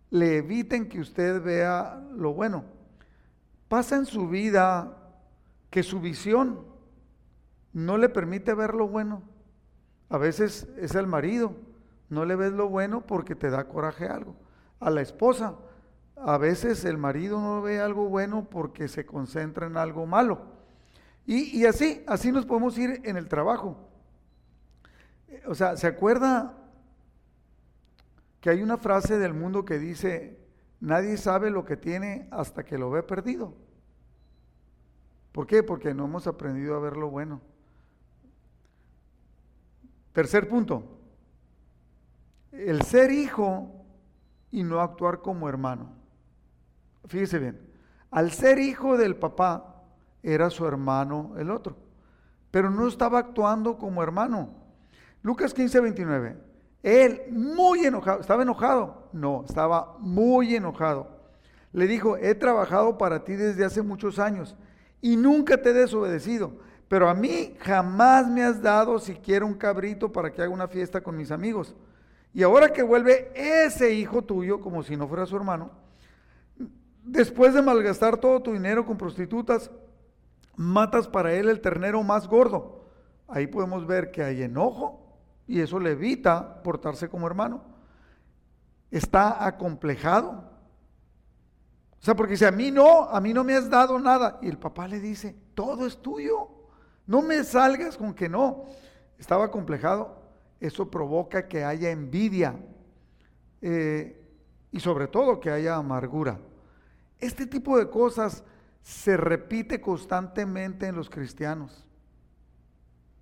[0.09, 2.65] le eviten que usted vea lo bueno.
[3.67, 4.97] Pasa en su vida
[5.69, 6.65] que su visión
[7.71, 9.23] no le permite ver lo bueno.
[10.09, 11.55] A veces es el marido,
[12.09, 14.35] no le ves lo bueno porque te da coraje algo.
[14.79, 15.55] A la esposa,
[16.15, 20.52] a veces el marido no ve algo bueno porque se concentra en algo malo.
[21.25, 23.77] Y, así, así nos podemos ir en el trabajo.
[25.47, 26.57] O sea, ¿se acuerda
[28.41, 30.37] que hay una frase del mundo que dice,
[30.81, 33.55] nadie sabe lo que tiene hasta que lo ve perdido?
[35.31, 35.63] ¿Por qué?
[35.63, 37.41] Porque no hemos aprendido a ver lo bueno.
[40.11, 40.99] Tercer punto,
[42.51, 43.83] el ser hijo
[44.51, 45.89] y no actuar como hermano.
[47.05, 47.59] Fíjese bien,
[48.11, 49.72] al ser hijo del papá
[50.23, 51.75] era su hermano el otro,
[52.49, 54.49] pero no estaba actuando como hermano.
[55.21, 56.37] Lucas 15, 29.
[56.81, 59.09] Él, muy enojado, ¿estaba enojado?
[59.13, 61.07] No, estaba muy enojado.
[61.71, 64.55] Le dijo, he trabajado para ti desde hace muchos años
[65.01, 66.53] y nunca te he desobedecido,
[66.87, 71.01] pero a mí jamás me has dado siquiera un cabrito para que haga una fiesta
[71.01, 71.75] con mis amigos.
[72.33, 75.71] Y ahora que vuelve ese hijo tuyo, como si no fuera su hermano,
[77.03, 79.69] después de malgastar todo tu dinero con prostitutas,
[80.55, 82.85] matas para él el ternero más gordo.
[83.27, 85.03] Ahí podemos ver que hay enojo
[85.47, 87.63] y eso le evita portarse como hermano.
[88.91, 90.51] Está acomplejado.
[91.99, 94.37] O sea, porque si a mí no, a mí no me has dado nada.
[94.41, 96.49] Y el papá le dice, todo es tuyo.
[97.07, 98.65] No me salgas con que no.
[99.17, 100.21] Estaba acomplejado.
[100.59, 102.55] Eso provoca que haya envidia.
[103.61, 104.19] Eh,
[104.71, 106.39] y sobre todo que haya amargura.
[107.19, 108.43] Este tipo de cosas
[108.83, 111.85] se repite constantemente en los cristianos.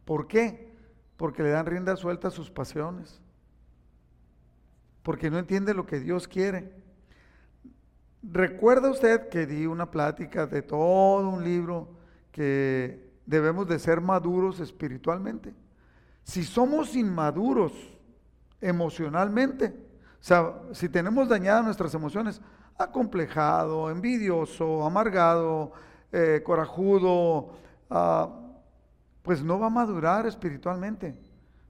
[0.05, 0.75] ¿Por qué?
[1.17, 3.21] Porque le dan rienda suelta a sus pasiones.
[5.03, 6.73] Porque no entiende lo que Dios quiere.
[8.23, 11.95] ¿Recuerda usted que di una plática de todo un libro
[12.31, 15.53] que debemos de ser maduros espiritualmente?
[16.23, 17.71] Si somos inmaduros
[18.59, 19.75] emocionalmente,
[20.19, 22.41] o sea, si tenemos dañadas nuestras emociones,
[22.77, 25.71] acomplejado, envidioso, amargado,
[26.11, 27.51] eh, corajudo,
[27.89, 28.29] ah,
[29.21, 31.15] pues no va a madurar espiritualmente.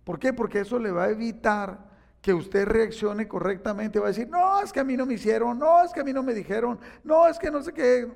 [0.03, 0.33] ¿Por qué?
[0.33, 3.99] Porque eso le va a evitar que usted reaccione correctamente.
[3.99, 6.03] Va a decir, no, es que a mí no me hicieron, no, es que a
[6.03, 8.11] mí no me dijeron, no, es que no sé qué.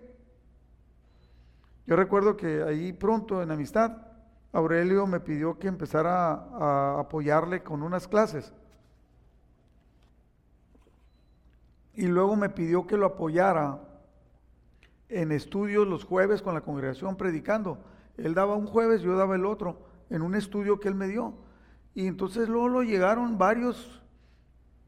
[1.88, 3.98] Yo recuerdo que ahí pronto en amistad,
[4.52, 8.54] Aurelio me pidió que empezara a apoyarle con unas clases.
[11.96, 13.80] Y luego me pidió que lo apoyara
[15.10, 17.84] en estudios los jueves con la congregación predicando.
[18.18, 21.34] Él daba un jueves, yo daba el otro, en un estudio que él me dio.
[21.94, 24.02] Y entonces luego lo llegaron varios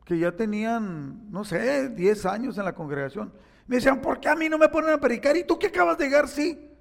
[0.06, 3.34] que ya tenían, no sé, 10 años en la congregación.
[3.67, 5.36] Me decían, ¿por qué a mí no me ponen a predicar?
[5.36, 6.28] ¿Y tú qué acabas de llegar?
[6.28, 6.72] Sí.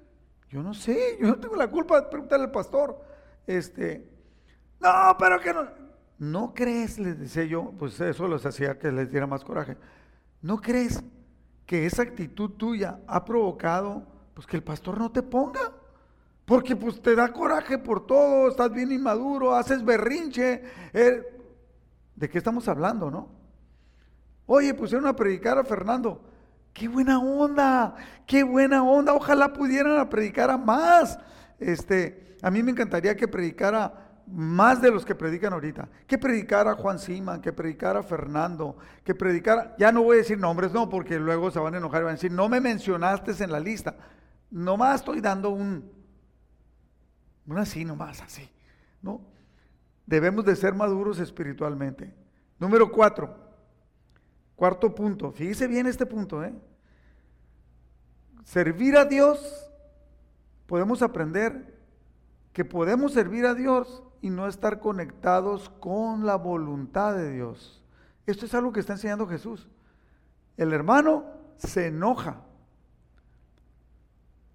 [0.49, 3.01] Yo no sé, yo no tengo la culpa de preguntarle al pastor.
[3.45, 4.09] Este,
[4.79, 5.67] no, pero que no.
[6.19, 6.97] ¿No crees?
[6.97, 9.77] Les decía yo, pues eso les hacía que les diera más coraje.
[10.41, 11.03] ¿No crees
[11.65, 15.73] que esa actitud tuya ha provocado pues que el pastor no te ponga?
[16.45, 20.63] Porque pues te da coraje por todo, estás bien inmaduro, haces berrinche.
[20.93, 21.21] Eh,
[22.15, 23.29] ¿De qué estamos hablando, no?
[24.45, 26.21] Oye, pusieron a predicar a Fernando.
[26.73, 27.95] ¡Qué buena onda!
[28.25, 29.13] ¡Qué buena onda!
[29.13, 31.19] Ojalá pudieran predicar a más.
[31.59, 35.89] Este, a mí me encantaría que predicara más de los que predican ahorita.
[36.05, 40.71] Que predicara Juan Siman, que predicara Fernando, que predicara, ya no voy a decir nombres,
[40.73, 43.51] no, porque luego se van a enojar y van a decir, no me mencionaste en
[43.51, 43.95] la lista.
[44.51, 45.89] Nomás estoy dando un,
[47.45, 48.49] un así, nomás así,
[49.01, 49.21] ¿no?
[50.05, 52.13] Debemos de ser maduros espiritualmente.
[52.59, 53.35] Número cuatro,
[54.55, 56.53] cuarto punto, fíjese bien este punto, ¿eh?
[58.43, 59.69] Servir a Dios,
[60.65, 61.77] podemos aprender
[62.53, 67.83] que podemos servir a Dios y no estar conectados con la voluntad de Dios.
[68.25, 69.69] Esto es algo que está enseñando Jesús.
[70.57, 71.25] El hermano
[71.57, 72.41] se enoja.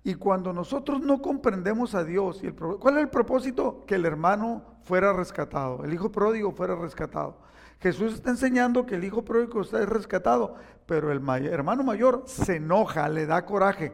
[0.05, 3.85] Y cuando nosotros no comprendemos a Dios, y el, ¿cuál es el propósito?
[3.87, 7.39] Que el hermano fuera rescatado, el hijo pródigo fuera rescatado.
[7.79, 13.09] Jesús está enseñando que el hijo pródigo está rescatado, pero el hermano mayor se enoja,
[13.09, 13.93] le da coraje.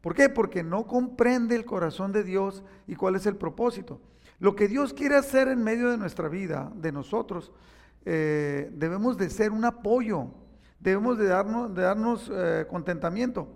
[0.00, 0.28] ¿Por qué?
[0.28, 4.00] Porque no comprende el corazón de Dios y cuál es el propósito.
[4.40, 7.52] Lo que Dios quiere hacer en medio de nuestra vida, de nosotros,
[8.06, 10.28] eh, debemos de ser un apoyo,
[10.80, 13.48] debemos de darnos, de darnos eh, contentamiento.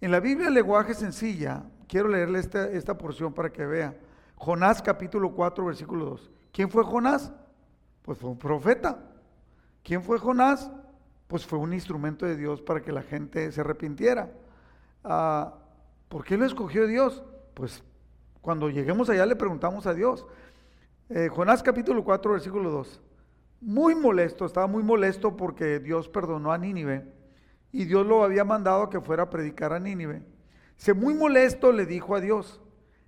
[0.00, 3.96] En la Biblia, el lenguaje sencilla, quiero leerle esta, esta porción para que vea.
[4.36, 6.30] Jonás capítulo 4, versículo 2.
[6.52, 7.32] ¿Quién fue Jonás?
[8.02, 9.02] Pues fue un profeta.
[9.82, 10.70] ¿Quién fue Jonás?
[11.26, 14.32] Pues fue un instrumento de Dios para que la gente se arrepintiera.
[15.02, 15.54] Ah,
[16.08, 17.24] ¿Por qué lo escogió Dios?
[17.54, 17.82] Pues
[18.42, 20.26] cuando lleguemos allá le preguntamos a Dios.
[21.08, 23.00] Eh, Jonás capítulo 4, versículo 2.
[23.60, 27.06] Muy molesto, estaba muy molesto porque Dios perdonó a Nínive
[27.70, 30.22] y Dios lo había mandado a que fuera a predicar a Nínive.
[30.76, 32.60] Se muy molesto le dijo a Dios,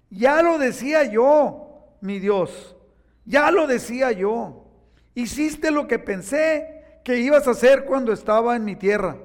[0.08, 2.76] ya lo decía yo, mi Dios,
[3.24, 4.68] ya lo decía yo.
[5.16, 9.16] Hiciste lo que pensé que ibas a hacer cuando estaba en mi tierra.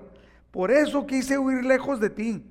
[0.50, 2.44] Por eso quise huir lejos de ti.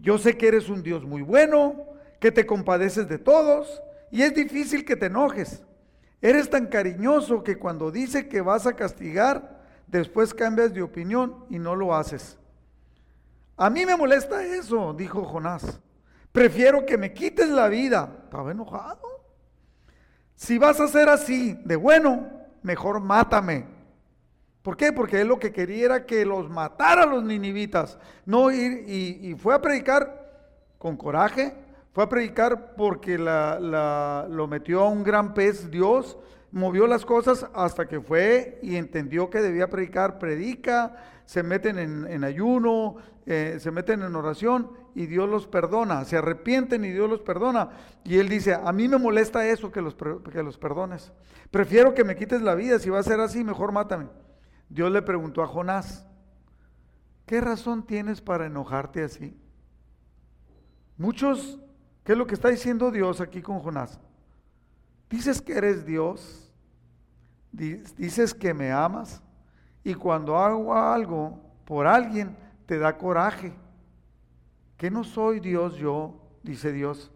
[0.00, 1.89] Yo sé que eres un Dios muy bueno,
[2.20, 5.62] que te compadeces de todos y es difícil que te enojes.
[6.20, 11.58] Eres tan cariñoso que cuando dice que vas a castigar, después cambias de opinión y
[11.58, 12.38] no lo haces.
[13.56, 15.80] A mí me molesta eso, dijo Jonás.
[16.32, 18.20] Prefiero que me quites la vida.
[18.24, 19.00] Estaba enojado.
[20.36, 22.28] Si vas a ser así, de bueno,
[22.62, 23.66] mejor mátame.
[24.62, 24.92] ¿Por qué?
[24.92, 27.98] Porque él lo que quería era que los matara a los ninivitas.
[28.24, 30.20] No ir y, y fue a predicar
[30.78, 31.54] con coraje,
[32.00, 36.16] fue a predicar porque lo metió a un gran pez Dios,
[36.50, 42.24] movió las cosas hasta que fue y entendió que debía predicar, predica, se meten en,
[42.24, 47.20] ayuno, eh, se meten en oración y Dios los perdona, se arrepienten y Dios los
[47.20, 47.68] perdona.
[48.02, 51.12] Y él dice, a mí me molesta eso que los, que los perdones.
[51.50, 54.08] Prefiero que me quites la vida, si va a ser así, mejor mátame.
[54.70, 56.06] Dios le preguntó a Jonás,
[57.26, 59.36] ¿qué razón tienes para enojarte así?
[60.96, 61.58] Muchos,
[62.10, 64.00] ¿qué es lo que está diciendo Dios aquí con Jonás?
[65.08, 66.52] Dices que eres Dios,
[67.52, 69.22] dices que me amas
[69.84, 73.54] y cuando hago algo por alguien te da coraje.
[74.76, 77.12] ¿Que no soy Dios yo, dice Dios,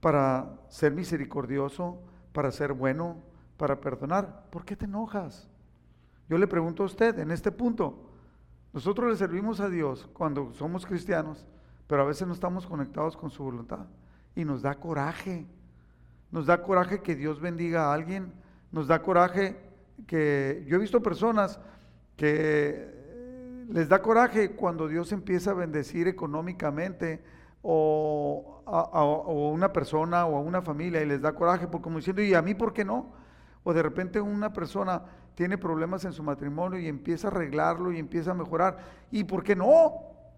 [0.00, 2.00] para ser misericordioso,
[2.32, 3.16] para ser bueno,
[3.56, 4.46] para perdonar?
[4.50, 5.48] ¿Por qué te enojas?
[6.28, 8.08] Yo le pregunto a usted en este punto,
[8.72, 11.44] nosotros le servimos a Dios cuando somos cristianos,
[11.88, 13.84] pero a veces no estamos conectados con su voluntad
[14.34, 15.46] y nos da coraje
[16.32, 18.32] nos da coraje que Dios bendiga a alguien,
[18.72, 19.60] nos da coraje
[20.06, 21.60] que yo he visto personas
[22.16, 27.22] que les da coraje cuando Dios empieza a bendecir económicamente
[27.60, 32.22] o a, una persona o a una familia y les da coraje por como diciendo,
[32.22, 33.12] ¿y a mí por qué no?
[33.62, 35.02] O de repente una persona
[35.34, 38.78] tiene problemas en su matrimonio y empieza a arreglarlo y empieza a mejorar.
[39.10, 39.92] ¿Y por qué no?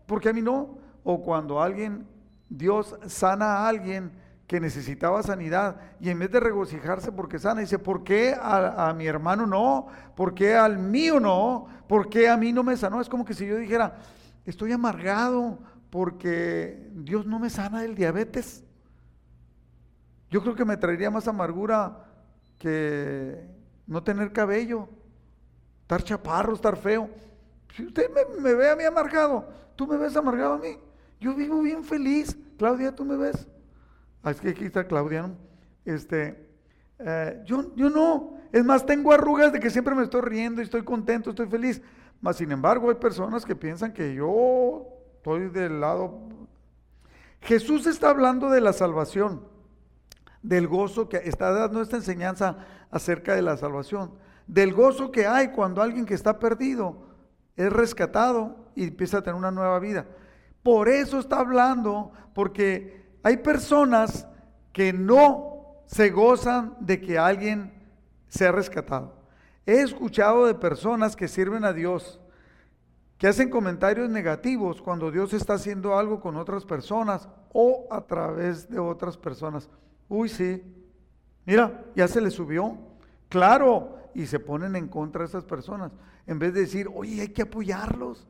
[0.06, 0.78] ¿Por qué a mí no?
[1.04, 2.04] O cuando alguien,
[2.48, 4.12] Dios sana a alguien
[4.46, 9.06] que necesitaba sanidad y en vez de regocijarse porque sana, dice, ¿por qué a, mi
[9.06, 9.86] hermano no?
[10.14, 11.66] ¿Por qué al mío no?
[11.88, 13.00] ¿Por qué a mí no me sanó?
[13.00, 13.96] Es como que si yo dijera,
[14.44, 18.62] estoy amargado porque Dios no me sana del diabetes.
[20.30, 22.04] Yo creo que me traería más amargura
[22.58, 23.48] que
[23.86, 24.88] no tener cabello,
[25.82, 27.08] estar chaparro, estar feo.
[27.74, 30.76] Si usted me, me ve a mí amargado, tú me ves amargado a mí.
[31.24, 32.36] Yo vivo bien feliz.
[32.58, 33.48] Claudia, tú me ves.
[34.22, 35.34] Ah, es que aquí está Claudia,
[35.86, 36.50] Este,
[36.98, 40.64] eh, yo, yo no, es más, tengo arrugas de que siempre me estoy riendo y
[40.64, 41.80] estoy contento, estoy feliz.
[42.20, 46.28] Mas, sin embargo, hay personas que piensan que yo estoy del lado...
[47.40, 49.48] Jesús está hablando de la salvación,
[50.42, 52.58] del gozo que está dando esta enseñanza
[52.90, 54.12] acerca de la salvación,
[54.46, 57.06] del gozo que hay cuando alguien que está perdido
[57.56, 60.06] es rescatado y empieza a tener una nueva vida.
[60.64, 64.26] Por eso está hablando, porque hay personas
[64.72, 67.70] que no se gozan de que alguien
[68.28, 69.14] sea rescatado.
[69.66, 72.18] He escuchado de personas que sirven a Dios,
[73.18, 78.70] que hacen comentarios negativos cuando Dios está haciendo algo con otras personas o a través
[78.70, 79.68] de otras personas.
[80.08, 80.62] Uy, sí,
[81.44, 82.78] mira, ya se le subió.
[83.28, 85.92] Claro, y se ponen en contra de esas personas.
[86.26, 88.26] En vez de decir, oye, hay que apoyarlos.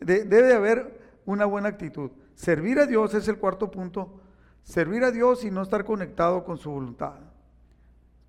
[0.00, 2.10] debe haber una buena actitud.
[2.34, 4.20] Servir a Dios es el cuarto punto
[4.64, 7.16] Servir a Dios y no estar conectado con su voluntad.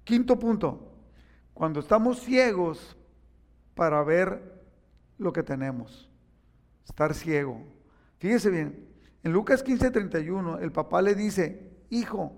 [0.04, 0.92] Quinto punto,
[1.54, 2.98] cuando estamos ciegos
[3.74, 4.62] para ver
[5.18, 6.12] lo que tenemos.
[6.86, 7.64] Estar ciego.
[8.20, 8.86] Fíjese bien,
[9.24, 12.34] en Lucas 15:31 el papá le dice, hijo,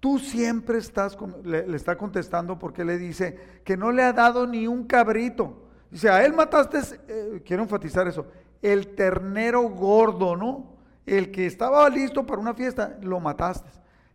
[0.00, 4.66] tú siempre estás, le, está contestando porque le dice que no le ha dado ni
[4.66, 5.68] un cabrito.
[5.88, 8.26] Dice, a él mataste, eh, quiero enfatizar eso,
[8.62, 10.76] el ternero gordo, ¿no?
[11.04, 13.68] El que estaba listo para una fiesta, lo mataste.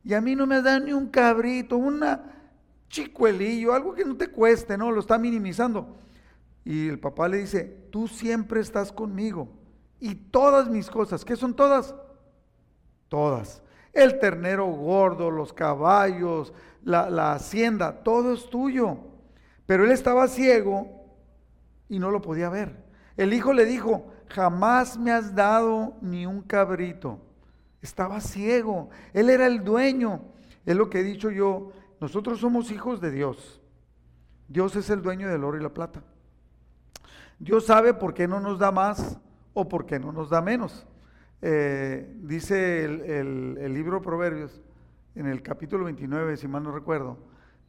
[0.04, 2.38] Y a mí no me da ni un cabrito, una
[2.90, 4.92] chicuelillo, algo que no te cueste, ¿no?
[4.92, 5.98] Lo está minimizando.
[6.64, 9.50] Y el papá le dice, tú siempre estás conmigo.
[10.00, 11.94] Y todas mis cosas, ¿qué son todas?
[13.10, 13.62] Todas.
[13.92, 18.98] El ternero gordo, los caballos, la, la hacienda, todo es tuyo.
[19.66, 21.06] Pero él estaba ciego
[21.90, 22.86] y no lo podía ver.
[23.18, 27.20] El hijo le dijo, jamás me has dado ni un cabrito.
[27.82, 30.22] Estaba ciego, él era el dueño.
[30.66, 33.62] Es lo que he dicho yo, nosotros somos hijos de Dios.
[34.48, 36.04] Dios es el dueño del oro y la plata.
[37.40, 39.18] Dios sabe por qué no nos da más
[39.54, 40.88] o por qué no nos da menos.
[41.42, 44.62] Eh, dice el, el libro Proverbios,
[45.16, 47.18] en el capítulo 29, si mal no recuerdo,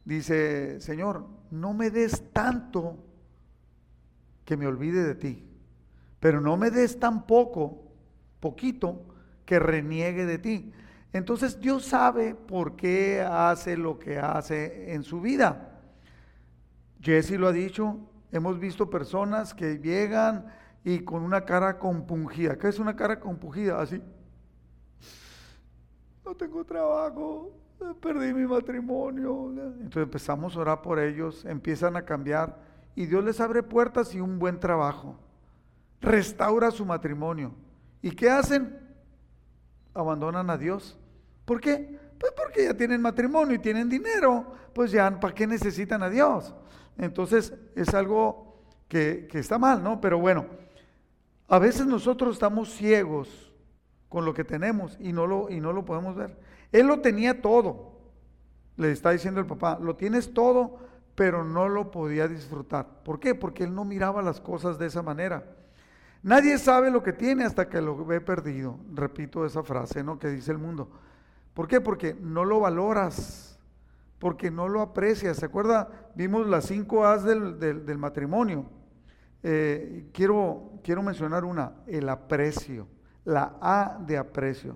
[0.05, 2.97] dice, Señor, no me des tanto
[4.45, 5.48] que me olvide de ti
[6.19, 7.83] pero no me des tan poco,
[8.39, 9.05] poquito,
[9.45, 10.73] que reniegue de ti.
[11.13, 15.79] Entonces Dios sabe por qué hace lo que hace en su vida.
[17.01, 17.97] Jesse lo ha dicho,
[18.31, 20.45] hemos visto personas que llegan
[20.83, 22.57] y con una cara compungida.
[22.57, 23.81] ¿Qué es una cara compungida?
[23.81, 24.01] Así.
[26.23, 27.51] No tengo trabajo,
[28.01, 29.49] perdí mi matrimonio.
[29.49, 32.59] Entonces empezamos a orar por ellos, empiezan a cambiar
[32.93, 35.17] y Dios les abre puertas y un buen trabajo
[36.01, 37.53] restaura su matrimonio.
[38.01, 38.77] ¿Y qué hacen?
[39.93, 40.97] Abandonan a Dios.
[41.45, 41.99] ¿Por qué?
[42.19, 46.53] Pues porque ya tienen matrimonio y tienen dinero, pues ya, ¿para qué necesitan a Dios?
[46.97, 50.01] Entonces es algo que, que está mal, ¿no?
[50.01, 50.45] Pero bueno,
[51.47, 53.51] a veces nosotros estamos ciegos
[54.09, 56.37] con lo que tenemos y no lo, y no lo podemos ver.
[56.71, 57.99] Él lo tenía todo,
[58.75, 60.77] le está diciendo el papá, lo tienes todo,
[61.15, 63.03] pero no lo podía disfrutar.
[63.03, 63.33] ¿Por qué?
[63.35, 65.43] Porque él no miraba las cosas de esa manera.
[66.21, 68.77] Nadie sabe lo que tiene hasta que lo ve perdido.
[68.93, 70.19] Repito esa frase, ¿no?
[70.19, 70.89] Que dice el mundo.
[71.53, 71.79] ¿Por qué?
[71.79, 73.57] Porque no lo valoras,
[74.19, 75.37] porque no lo aprecias.
[75.37, 75.89] ¿Se acuerda?
[76.15, 78.65] Vimos las cinco A's del, matrimonio.
[79.43, 82.87] Eh, quiero, quiero mencionar una, el aprecio,
[83.23, 84.75] la A de aprecio,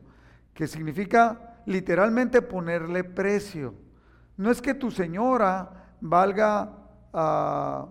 [0.53, 3.73] que significa literalmente ponerle precio.
[4.37, 6.71] No es que tu señora valga
[7.11, 7.87] a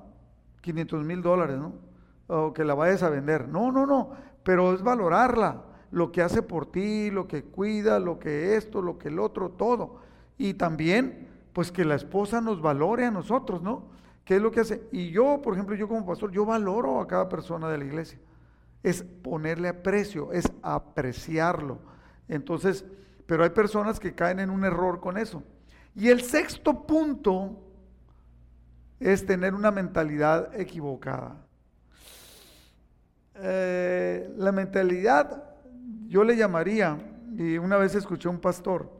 [0.62, 1.91] 500 mil dólares, ¿no?
[2.26, 3.48] O que la vayas a vender.
[3.48, 4.10] No, no, no,
[4.42, 8.98] pero es valorarla, lo que hace por ti, lo que cuida, lo que esto, lo
[8.98, 10.00] que el otro, todo.
[10.38, 13.90] Y también, pues que la esposa nos valore a nosotros, ¿no?
[14.24, 14.88] ¿Qué es lo que hace?
[14.92, 18.18] Y yo, por ejemplo, yo como pastor, yo valoro a cada persona de la iglesia.
[18.82, 21.78] Es ponerle aprecio, es apreciarlo.
[22.28, 22.84] Entonces,
[23.26, 25.42] pero hay personas que caen en un error con eso.
[25.94, 27.58] Y el sexto punto
[28.98, 31.36] es tener una mentalidad equivocada.
[33.34, 35.44] Eh, la mentalidad,
[36.06, 36.98] yo le llamaría,
[37.36, 38.90] y una vez escuché un pastor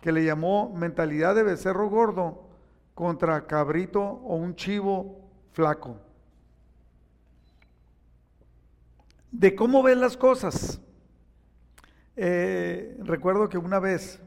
[0.00, 2.48] que le llamó mentalidad de becerro gordo
[2.94, 5.98] contra cabrito o un chivo flaco.
[9.30, 10.80] De cómo ven las cosas.
[12.16, 14.20] Eh, recuerdo que una vez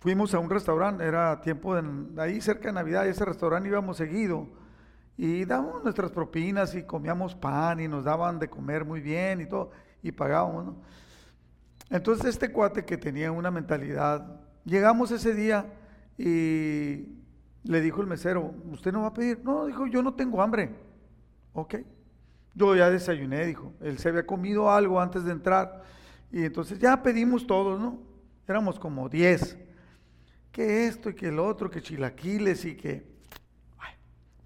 [0.00, 4.48] fuimos a un restaurante, era tiempo de ahí cerca de Navidad, ese restaurante íbamos seguido
[5.16, 9.46] y dábamos nuestras propinas y comíamos pan y nos daban de comer muy bien y
[9.46, 9.70] todo
[10.02, 10.74] y pagábamos.
[11.90, 15.66] Entonces este cuate que tenía una mentalidad, llegamos ese día
[16.18, 17.08] y
[17.62, 19.40] le dijo el mesero, ¿usted no va a pedir?
[19.42, 20.74] No, dijo, yo no tengo hambre.
[21.52, 21.76] Ok.
[22.54, 23.72] Yo ya desayuné, dijo.
[23.80, 25.82] Él se había comido algo antes de entrar.
[26.30, 27.98] Y entonces ya pedimos todos, ¿no?
[28.46, 29.58] Éramos como 10
[30.52, 33.04] que esto y que el otro, que chilaquiles y que...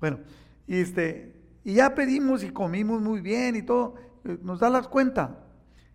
[0.00, 0.20] bueno,
[0.68, 3.94] y, este, y ya pedimos y comimos muy bien y todo,
[4.24, 5.30] eh, nos da las cuentas.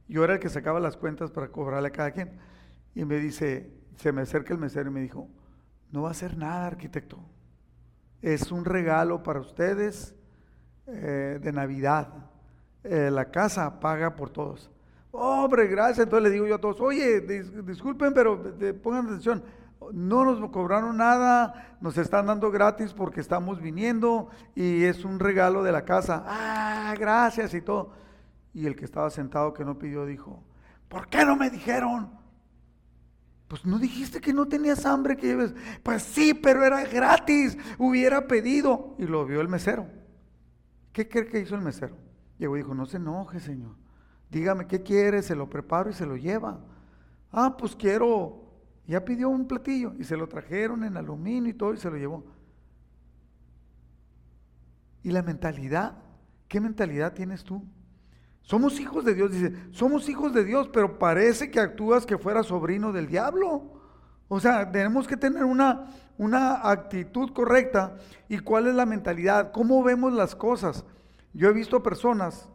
[0.07, 2.39] Yo era el que sacaba las cuentas para cobrarle a cada quien.
[2.95, 5.29] Y me dice, se me acerca el mesero y me dijo,
[5.91, 7.19] no va a hacer nada, arquitecto.
[8.21, 10.15] Es un regalo para ustedes
[10.87, 12.31] eh, de Navidad.
[12.83, 14.71] Eh, la casa paga por todos.
[15.11, 15.99] Hombre, gracias.
[15.99, 19.43] Entonces le digo yo a todos, oye, disculpen, pero pongan atención
[19.91, 25.63] no nos cobraron nada, nos están dando gratis porque estamos viniendo y es un regalo
[25.63, 26.23] de la casa.
[26.25, 27.91] Ah, gracias y todo.
[28.53, 30.43] Y el que estaba sentado que no pidió dijo,
[30.87, 32.11] ¿por qué no me dijeron?
[33.47, 35.53] Pues no dijiste que no tenías hambre que lleves.
[35.83, 38.95] Pues sí, pero era gratis, hubiera pedido.
[38.97, 39.87] Y lo vio el mesero.
[40.91, 41.95] ¿Qué cree que hizo el mesero?
[42.37, 43.75] Llegó y dijo, no se enoje, señor.
[44.29, 46.59] Dígame qué quiere, se lo preparo y se lo lleva.
[47.31, 48.42] Ah, pues quiero
[48.87, 51.97] ya pidió un platillo y se lo trajeron en aluminio y todo y se lo
[51.97, 52.25] llevó.
[55.03, 55.97] ¿Y la mentalidad?
[56.47, 57.63] ¿Qué mentalidad tienes tú?
[58.41, 62.43] Somos hijos de Dios, dice, somos hijos de Dios, pero parece que actúas que fuera
[62.43, 63.81] sobrino del diablo.
[64.27, 67.95] O sea, tenemos que tener una, una actitud correcta.
[68.27, 69.51] ¿Y cuál es la mentalidad?
[69.53, 70.85] ¿Cómo vemos las cosas?
[71.33, 72.49] Yo he visto personas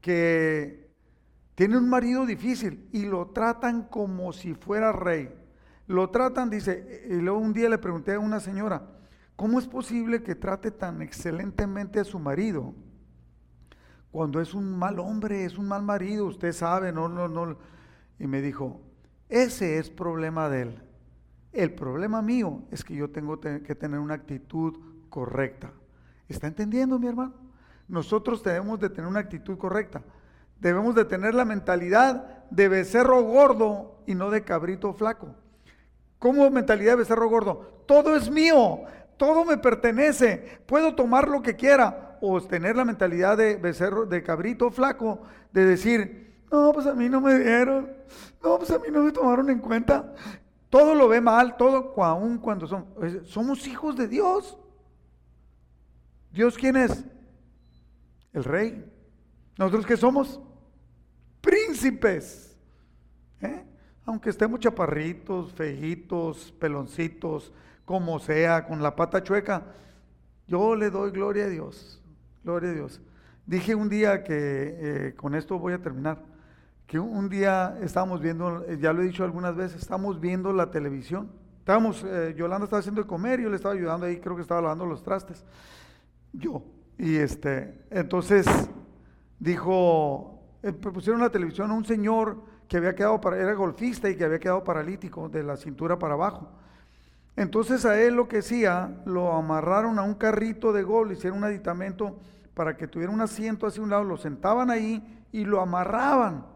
[0.00, 0.83] que
[1.54, 5.32] tiene un marido difícil y lo tratan como si fuera rey.
[5.86, 8.82] Lo tratan, dice, y luego un día le pregunté a una señora,
[9.36, 12.74] ¿cómo es posible que trate tan excelentemente a su marido?
[14.10, 17.56] Cuando es un mal hombre, es un mal marido, usted sabe, no, no, no.
[18.18, 18.80] Y me dijo,
[19.28, 20.82] ese es problema de él.
[21.52, 24.78] El problema mío es que yo tengo que tener una actitud
[25.08, 25.72] correcta.
[26.28, 27.34] ¿Está entendiendo, mi hermano?
[27.86, 30.02] Nosotros debemos de tener una actitud correcta.
[30.60, 35.34] Debemos de tener la mentalidad de becerro gordo y no de cabrito flaco.
[36.18, 37.82] ¿Cómo mentalidad de becerro gordo?
[37.86, 38.82] Todo es mío,
[39.16, 42.18] todo me pertenece, puedo tomar lo que quiera.
[42.26, 45.20] O tener la mentalidad de becerro, de cabrito flaco,
[45.52, 47.92] de decir, no, pues a mí no me dieron,
[48.42, 50.14] no, pues a mí no me tomaron en cuenta.
[50.70, 52.86] Todo lo ve mal, todo aún cuando son.
[53.26, 54.56] Somos hijos de Dios.
[56.32, 57.04] ¿Dios quién es?
[58.32, 58.84] El rey.
[59.56, 60.40] ¿Nosotros qué somos?
[61.40, 62.56] Príncipes.
[63.40, 63.64] ¿eh?
[64.04, 67.52] Aunque estemos chaparritos, feitos, peloncitos,
[67.84, 69.64] como sea, con la pata chueca,
[70.46, 72.02] yo le doy gloria a Dios.
[72.42, 73.00] Gloria a Dios.
[73.46, 76.22] Dije un día que, eh, con esto voy a terminar,
[76.86, 81.30] que un día estábamos viendo, ya lo he dicho algunas veces, estamos viendo la televisión.
[81.60, 84.60] Estábamos, eh, Yolanda estaba haciendo de comer, yo le estaba ayudando ahí, creo que estaba
[84.60, 85.44] lavando los trastes.
[86.32, 86.62] Yo.
[86.98, 88.46] Y este, entonces
[89.44, 94.16] dijo, eh, pusieron la televisión a un señor que había quedado, para, era golfista y
[94.16, 96.48] que había quedado paralítico de la cintura para abajo.
[97.36, 101.44] Entonces a él lo que hacía, lo amarraron a un carrito de gol, hicieron un
[101.44, 102.18] aditamento
[102.54, 106.46] para que tuviera un asiento hacia un lado, lo sentaban ahí y lo amarraban.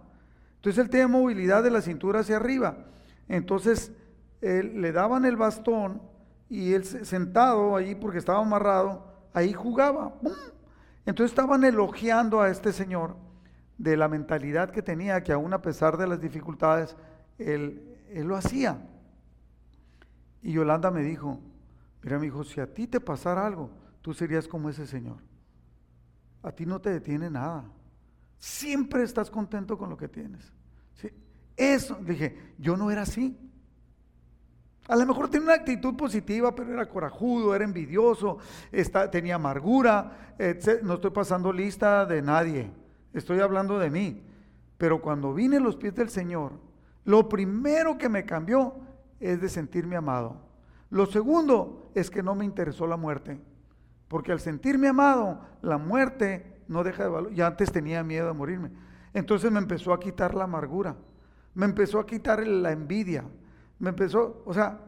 [0.57, 2.86] Entonces él tenía movilidad de la cintura hacia arriba.
[3.28, 3.93] Entonces
[4.41, 6.01] él, le daban el bastón
[6.49, 10.14] y él sentado ahí porque estaba amarrado, ahí jugaba.
[11.09, 13.16] Entonces estaban elogiando a este señor
[13.78, 16.98] de la mentalidad que tenía, que aún a pesar de las dificultades,
[17.38, 18.86] él, lo hacía.
[20.42, 21.40] Y Yolanda me dijo,
[22.02, 23.70] mira mi hijo, si a ti te pasara algo,
[24.02, 25.16] tú serías como ese señor.
[26.42, 27.64] A ti no te detiene nada.
[28.36, 30.52] Siempre estás contento con lo que tienes.
[31.56, 33.47] Eso, dije, yo no era así.
[34.89, 38.39] A lo mejor tenía una actitud positiva, pero era corajudo, era envidioso,
[39.12, 40.34] tenía amargura.
[40.82, 42.70] no estoy pasando lista de nadie,
[43.12, 44.22] estoy hablando de mí.
[44.78, 46.53] Pero cuando vine a los pies del Señor,
[47.05, 48.76] lo primero que me cambió
[49.20, 50.36] es de sentirme amado.
[50.89, 53.39] Lo segundo es que no me interesó la muerte,
[54.09, 57.34] porque al sentirme amado, la muerte no deja de valor.
[57.34, 58.70] Ya antes tenía miedo de morirme.
[59.12, 60.97] Entonces me empezó a quitar la amargura,
[61.55, 63.24] me empezó a quitar la envidia,
[63.78, 64.80] me empezó, o sea,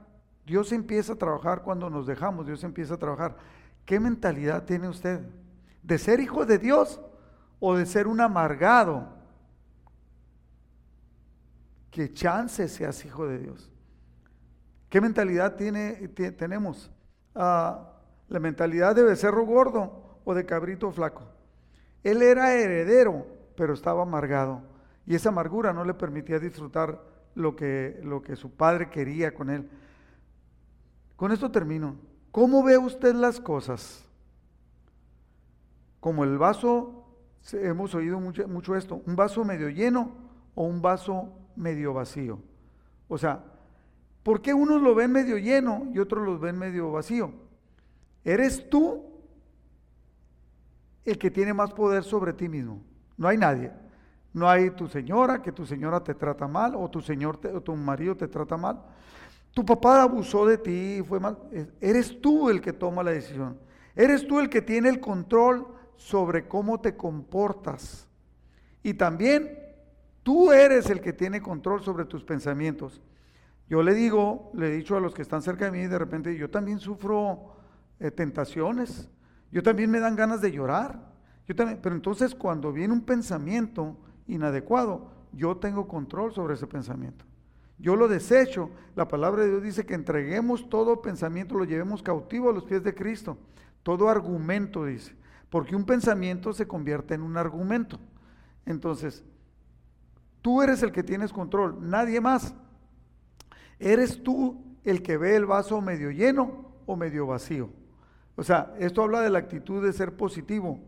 [0.45, 3.37] Dios empieza a trabajar cuando nos dejamos, Dios empieza a trabajar.
[3.85, 5.21] ¿Qué mentalidad tiene usted?
[5.83, 7.01] ¿De ser hijo de Dios
[7.59, 9.09] o de ser un amargado?
[11.91, 13.71] Que chance seas hijo de Dios.
[14.89, 16.91] ¿Qué mentalidad tiene, tenemos?
[17.35, 17.93] Ah,
[18.29, 21.23] la mentalidad de becerro gordo o de cabrito flaco.
[22.03, 23.27] Él era heredero,
[23.57, 24.63] pero estaba amargado.
[25.07, 29.51] Y esa amargura no le permitía disfrutar lo que, lo que su padre quería con
[29.51, 29.69] él.
[31.17, 31.97] Con esto termino.
[32.33, 34.05] ¿Cómo ve usted las cosas?
[36.01, 37.05] Como el vaso,
[37.53, 40.13] hemos oído mucho, mucho esto, un vaso medio lleno
[40.55, 42.39] o un vaso medio vacío.
[43.09, 43.45] O sea,
[44.23, 47.33] ¿por qué unos lo ven medio lleno y otros lo ven medio vacío?
[48.25, 49.11] ¿Eres tú
[51.05, 52.81] el que tiene más poder sobre ti mismo.
[53.17, 53.73] No hay nadie.
[54.33, 57.75] No hay tu señora, que tu señora te trata mal, o tu señor o tu
[57.75, 58.81] marido te trata mal.
[59.53, 61.37] Tu papá abusó de ti, fue mal.
[61.81, 63.59] Eres tú el que toma la decisión.
[63.97, 65.67] Eres tú el que tiene el control
[65.97, 68.07] sobre cómo te comportas.
[68.83, 69.59] Y también
[70.23, 73.03] tú eres el que tiene control sobre tus pensamientos.
[73.69, 76.37] Yo le digo, le he dicho a los que están cerca de mí, de repente,
[76.37, 77.57] yo también sufro
[77.99, 79.11] eh, tentaciones.
[79.51, 81.11] Yo también me dan ganas de llorar.
[81.47, 83.97] Yo también, pero entonces cuando viene un pensamiento
[84.35, 87.25] inadecuado, yo tengo control sobre ese pensamiento.
[87.79, 88.71] Yo lo desecho.
[88.95, 92.83] La palabra de Dios dice que entreguemos todo pensamiento, lo llevemos cautivo a los pies
[92.83, 93.39] de Cristo.
[93.83, 95.15] Todo argumento, dice.
[95.49, 97.99] Porque un pensamiento se convierte en un argumento.
[98.67, 99.25] Entonces,
[100.43, 102.55] tú eres el que tienes control, nadie más.
[103.79, 107.71] Eres tú el que ve el vaso medio lleno o medio vacío.
[108.37, 110.81] O sea, esto habla de la actitud de ser positivo.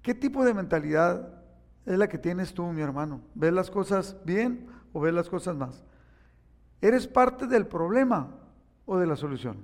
[0.00, 1.41] ¿Qué tipo de mentalidad
[1.84, 3.20] es la que tienes tú, mi hermano?
[3.34, 5.82] ¿Ves las cosas bien o ves las cosas más?
[6.80, 8.28] ¿Eres parte del problema
[8.86, 9.56] o de la solución?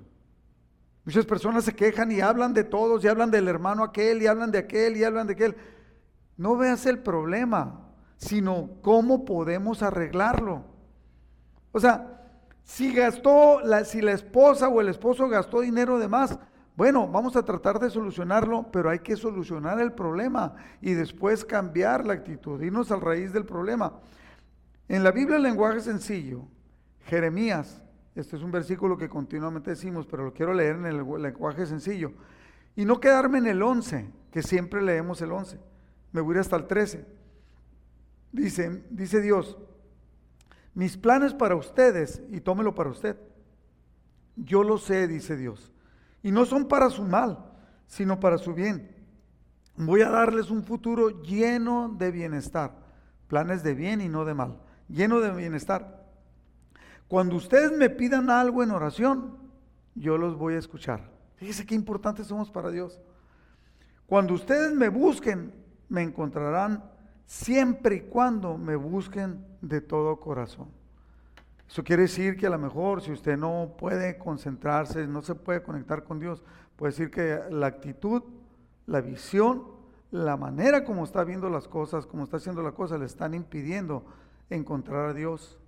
[1.05, 4.51] Muchas personas se quejan y hablan de todos, y hablan del hermano aquel, y hablan
[4.51, 5.55] de aquel, y hablan de aquel.
[6.37, 10.65] No veas el problema, sino cómo podemos arreglarlo.
[11.71, 12.19] O sea,
[12.63, 16.37] si gastó, la, si la esposa o el esposo gastó dinero de más,
[16.79, 22.07] bueno, vamos a tratar de solucionarlo, pero hay que solucionar el problema y después cambiar
[22.07, 23.99] la actitud, irnos al raíz del problema.
[24.87, 26.47] En la Biblia el lenguaje sencillo,
[27.01, 27.83] Jeremías,
[28.15, 32.13] este es un versículo que continuamente decimos, pero lo quiero leer en el lenguaje sencillo,
[32.77, 35.59] y no quedarme en el 11, que siempre leemos el 11,
[36.13, 37.05] me voy hasta el 13.
[38.31, 39.57] Dice, dice Dios,
[40.73, 43.17] mis planes para ustedes, y tómelo para usted,
[44.37, 45.73] yo lo sé, dice Dios,
[46.23, 47.45] y no son para su mal,
[47.87, 48.95] sino para su bien.
[49.75, 52.75] Voy a darles un futuro lleno de bienestar,
[53.27, 56.05] planes de bien y no de mal, lleno de bienestar.
[57.07, 59.37] Cuando ustedes me pidan algo en oración,
[59.95, 61.09] yo los voy a escuchar.
[61.37, 62.99] Fíjese qué importantes somos para Dios.
[64.05, 65.53] Cuando ustedes me busquen,
[65.87, 66.83] me encontrarán
[67.25, 70.78] siempre y cuando me busquen de todo corazón.
[71.69, 75.61] Eso quiere decir que a lo mejor si usted no puede concentrarse, no se puede
[75.61, 76.43] conectar con Dios,
[76.75, 78.23] puede decir que la actitud,
[78.87, 79.79] la visión
[80.11, 84.05] la manera como está viendo las cosas, como está haciendo las cosas, le están impidiendo
[84.49, 85.59] encontrar a Dios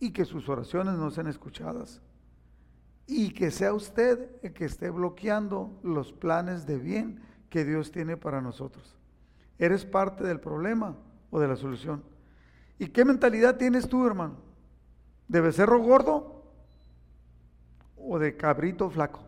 [0.00, 2.02] y que sus oraciones no sean escuchadas
[3.06, 8.16] y que sea usted el que esté bloqueando los planes de bien que Dios tiene
[8.16, 8.96] para nosotros.
[9.58, 10.96] ¿Eres parte del problema
[11.30, 12.02] o de la solución?
[12.82, 14.38] ¿Y qué mentalidad tienes tú, hermano?
[15.28, 16.42] ¿De becerro gordo
[17.96, 19.20] o de cabrito flaco?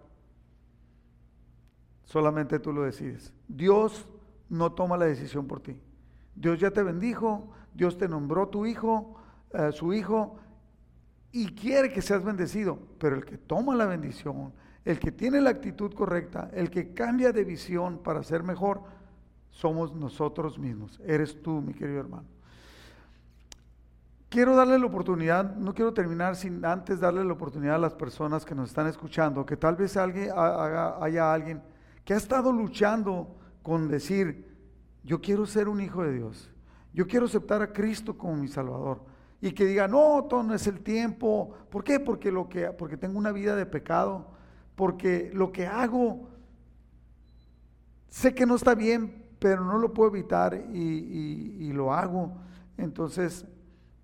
[2.03, 3.33] Solamente tú lo decides.
[3.47, 4.09] Dios
[4.49, 5.81] no toma la decisión por ti.
[6.35, 9.21] Dios ya te bendijo, Dios te nombró tu hijo,
[9.53, 10.37] eh, su hijo,
[11.31, 14.53] y quiere que seas bendecido, pero el que toma la bendición,
[14.85, 18.83] el que tiene la actitud correcta, el que cambia de visión para ser mejor,
[19.51, 21.01] somos nosotros mismos.
[21.07, 22.34] Eres tú, mi querido hermano.
[24.35, 28.45] Quiero darle la oportunidad, no quiero terminar sin antes darle la oportunidad a las personas
[28.45, 31.63] que nos están escuchando, que tal vez alguien, haya alguien
[32.05, 34.53] que ha estado luchando con decir,
[35.05, 36.51] yo quiero ser un hijo de Dios,
[36.93, 39.05] yo quiero aceptar a Cristo como mi Salvador
[39.41, 41.55] y que diga, no, todo no es el tiempo.
[41.71, 42.01] ¿Por qué?
[42.01, 44.33] Porque, lo que, porque tengo una vida de pecado,
[44.75, 46.29] porque lo que hago,
[48.09, 52.33] sé que no está bien, pero no lo puedo evitar y, lo hago.
[52.77, 53.47] Entonces,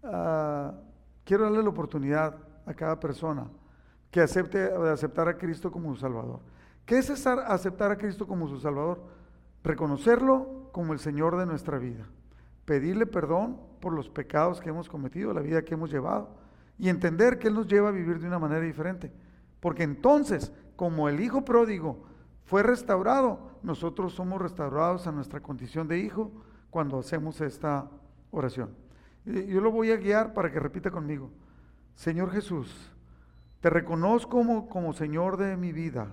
[0.02, 0.74] ah,
[1.24, 2.36] quiero darle la oportunidad
[2.66, 3.48] a cada persona
[4.10, 6.40] que acepte aceptar a Cristo como su Salvador.
[6.84, 9.02] ¿Qué es aceptar a Cristo como su Salvador?
[9.62, 12.06] Reconocerlo como el Señor de nuestra vida
[12.70, 16.28] pedirle perdón por los pecados que hemos cometido, la vida que hemos llevado,
[16.78, 19.10] y entender que Él nos lleva a vivir de una manera diferente.
[19.58, 22.04] Porque entonces, como el Hijo pródigo
[22.44, 26.30] fue restaurado, nosotros somos restaurados a nuestra condición de hijo
[26.70, 27.90] cuando hacemos esta
[28.30, 28.70] oración.
[29.24, 31.30] Yo lo voy a guiar para que repita conmigo.
[31.94, 32.90] Señor Jesús,
[33.60, 36.08] te reconozco como, como Señor de mi vida.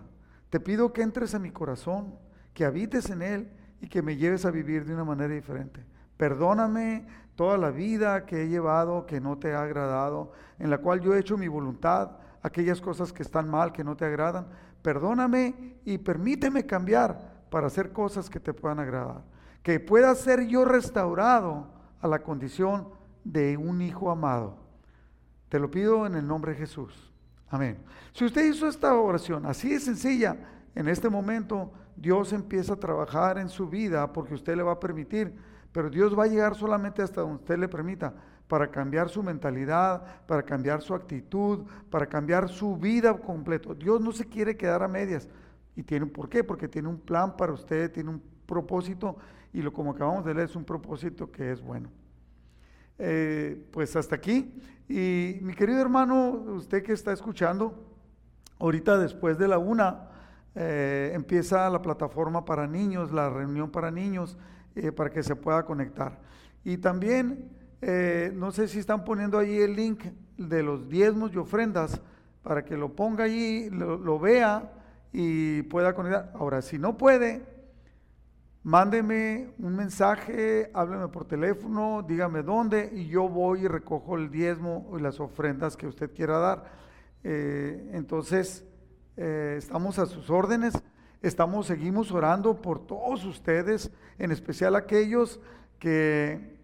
[0.50, 2.16] Te pido que entres a mi corazón,
[2.54, 3.52] que habites en él
[3.82, 5.86] y que me lleves a vivir de una manera diferente.
[6.18, 7.06] Perdóname
[7.36, 11.14] toda la vida que he llevado que no te ha agradado, en la cual yo
[11.14, 14.48] he hecho mi voluntad, aquellas cosas que están mal, que no te agradan.
[14.82, 19.24] Perdóname y permíteme cambiar para hacer cosas que te puedan agradar.
[19.64, 21.68] Que pueda ser yo restaurado
[22.02, 22.97] a la condición
[23.32, 24.58] de un hijo amado.
[25.50, 27.12] Te lo pido en el nombre de Jesús.
[27.50, 27.78] Amén.
[28.14, 30.38] Si usted hizo esta oración así de sencilla,
[30.76, 34.80] en este momento Dios empieza a trabajar en su vida porque usted le va a
[34.80, 35.34] permitir
[35.78, 38.12] pero Dios va a llegar solamente hasta donde usted le permita
[38.48, 43.76] para cambiar su mentalidad, para cambiar su actitud, para cambiar su vida completo.
[43.76, 45.28] Dios no se quiere quedar a medias.
[45.76, 46.44] ¿Y tiene por qué?
[46.44, 49.18] Porque tiene un plan para usted, tiene un propósito
[49.54, 51.90] y lo como acabamos de leer es un propósito que es bueno.
[53.00, 54.54] Eh, pues hasta aquí.
[54.90, 57.86] Y mi querido hermano, usted que está escuchando,
[58.60, 60.10] ahorita después de la una
[60.56, 64.38] eh, empieza la plataforma para niños, la reunión para niños.
[64.76, 66.20] Eh, para que se pueda conectar.
[66.64, 67.50] Y también,
[68.36, 70.04] no sé si están poniendo ahí el link
[70.38, 72.00] de los diezmos y ofrendas
[72.48, 74.72] para que lo ponga allí, lo, vea
[75.12, 76.32] y pueda conectar.
[76.36, 77.44] Ahora, si no puede,
[78.68, 84.92] mándeme un mensaje, hábleme por teléfono, dígame dónde y yo voy y recojo el diezmo
[84.98, 86.66] y las ofrendas que usted quiera dar.
[87.24, 88.66] Eh, entonces,
[89.16, 90.74] estamos a sus órdenes.
[91.22, 93.90] Estamos, seguimos orando por todos ustedes,
[94.20, 95.40] en especial aquellos
[95.80, 96.58] que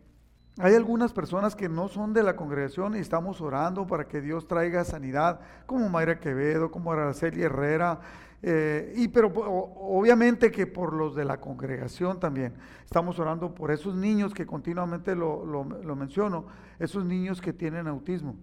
[0.59, 4.45] hay algunas personas que no son de la congregación y estamos orando para que Dios
[4.45, 8.01] traiga sanidad, como Mayra Quevedo, como Araceli Herrera,
[8.43, 12.53] eh, y pero obviamente que por los de la congregación también.
[12.85, 16.45] Estamos orando por esos niños que continuamente lo, lo menciono,
[16.77, 18.35] esos niños que tienen autismo.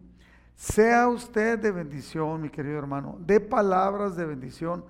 [0.57, 4.85] Sea usted de bendición, mi querido hermano, de palabras de bendición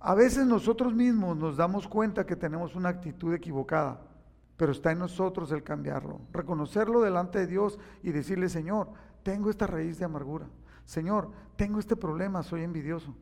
[0.00, 4.00] a veces nosotros mismos nos damos cuenta que tenemos una actitud equivocada,
[4.56, 8.90] pero está en nosotros el cambiarlo, reconocerlo delante de Dios y decirle, Señor,
[9.24, 10.46] tengo esta raíz de amargura.
[10.84, 13.14] Señor, tengo este problema, soy envidioso.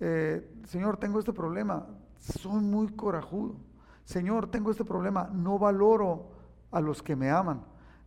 [0.00, 1.86] Eh, Señor, tengo este problema,
[2.18, 3.56] soy muy corajudo.
[4.04, 6.30] Señor, tengo este problema, no valoro
[6.70, 7.62] a los que me aman.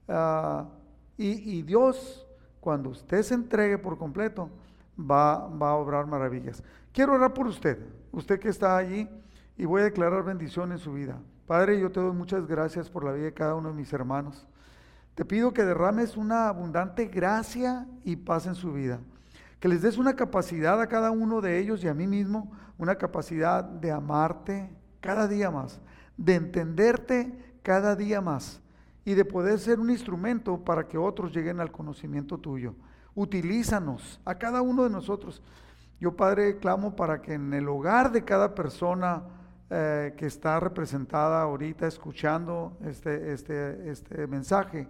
[0.07, 0.65] Ah,
[1.17, 2.27] y, Dios,
[2.59, 4.49] cuando usted se entregue por completo,
[4.99, 6.63] va, va a obrar maravillas.
[6.91, 7.79] Quiero orar por usted,
[8.11, 9.09] usted que está allí,
[9.57, 11.19] y voy a declarar bendición en su vida.
[11.47, 14.47] Padre, yo te doy muchas gracias por la vida de cada uno de mis hermanos.
[15.15, 18.99] Te pido que derrames una abundante gracia y paz en su vida.
[19.59, 22.95] Que les des una capacidad a cada uno de ellos y a mí mismo, una
[22.95, 25.81] capacidad de amarte cada día más,
[26.15, 28.61] de entenderte cada día más
[29.03, 32.75] y de poder ser un instrumento para que otros lleguen al conocimiento tuyo.
[33.15, 35.41] Utilízanos a cada uno de nosotros
[35.99, 39.23] yo, Padre, clamo para que en el hogar de cada persona
[39.67, 44.87] eh, que está representada ahorita escuchando este, este, este mensaje.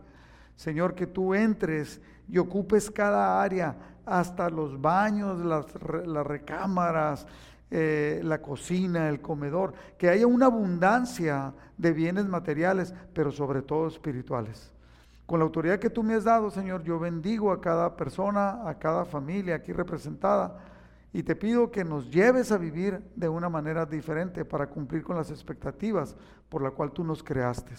[0.58, 3.78] Señor, que tú entres y ocupes cada área,
[4.08, 5.72] hasta los baños, las,
[6.26, 7.28] recámaras,
[7.70, 13.88] eh, la cocina, el comedor, que haya una abundancia de bienes materiales, pero sobre todo
[13.88, 14.72] espirituales.
[15.26, 18.80] Con la autoridad que tú me has dado, Señor, yo bendigo a cada persona, a
[18.80, 20.58] cada familia aquí representada,
[21.12, 25.18] y te pido que nos lleves a vivir de una manera diferente para cumplir con
[25.18, 26.16] las expectativas
[26.48, 27.74] por la cual tú nos creaste,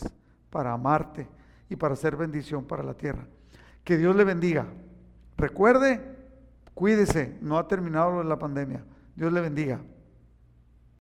[0.50, 1.26] para amarte
[1.70, 3.26] y para ser bendición para la tierra.
[3.82, 4.66] Que Dios le bendiga.
[5.38, 6.17] Recuerde,
[6.78, 8.84] cuídese, no ha terminado la pandemia.
[9.16, 9.80] Dios le bendiga.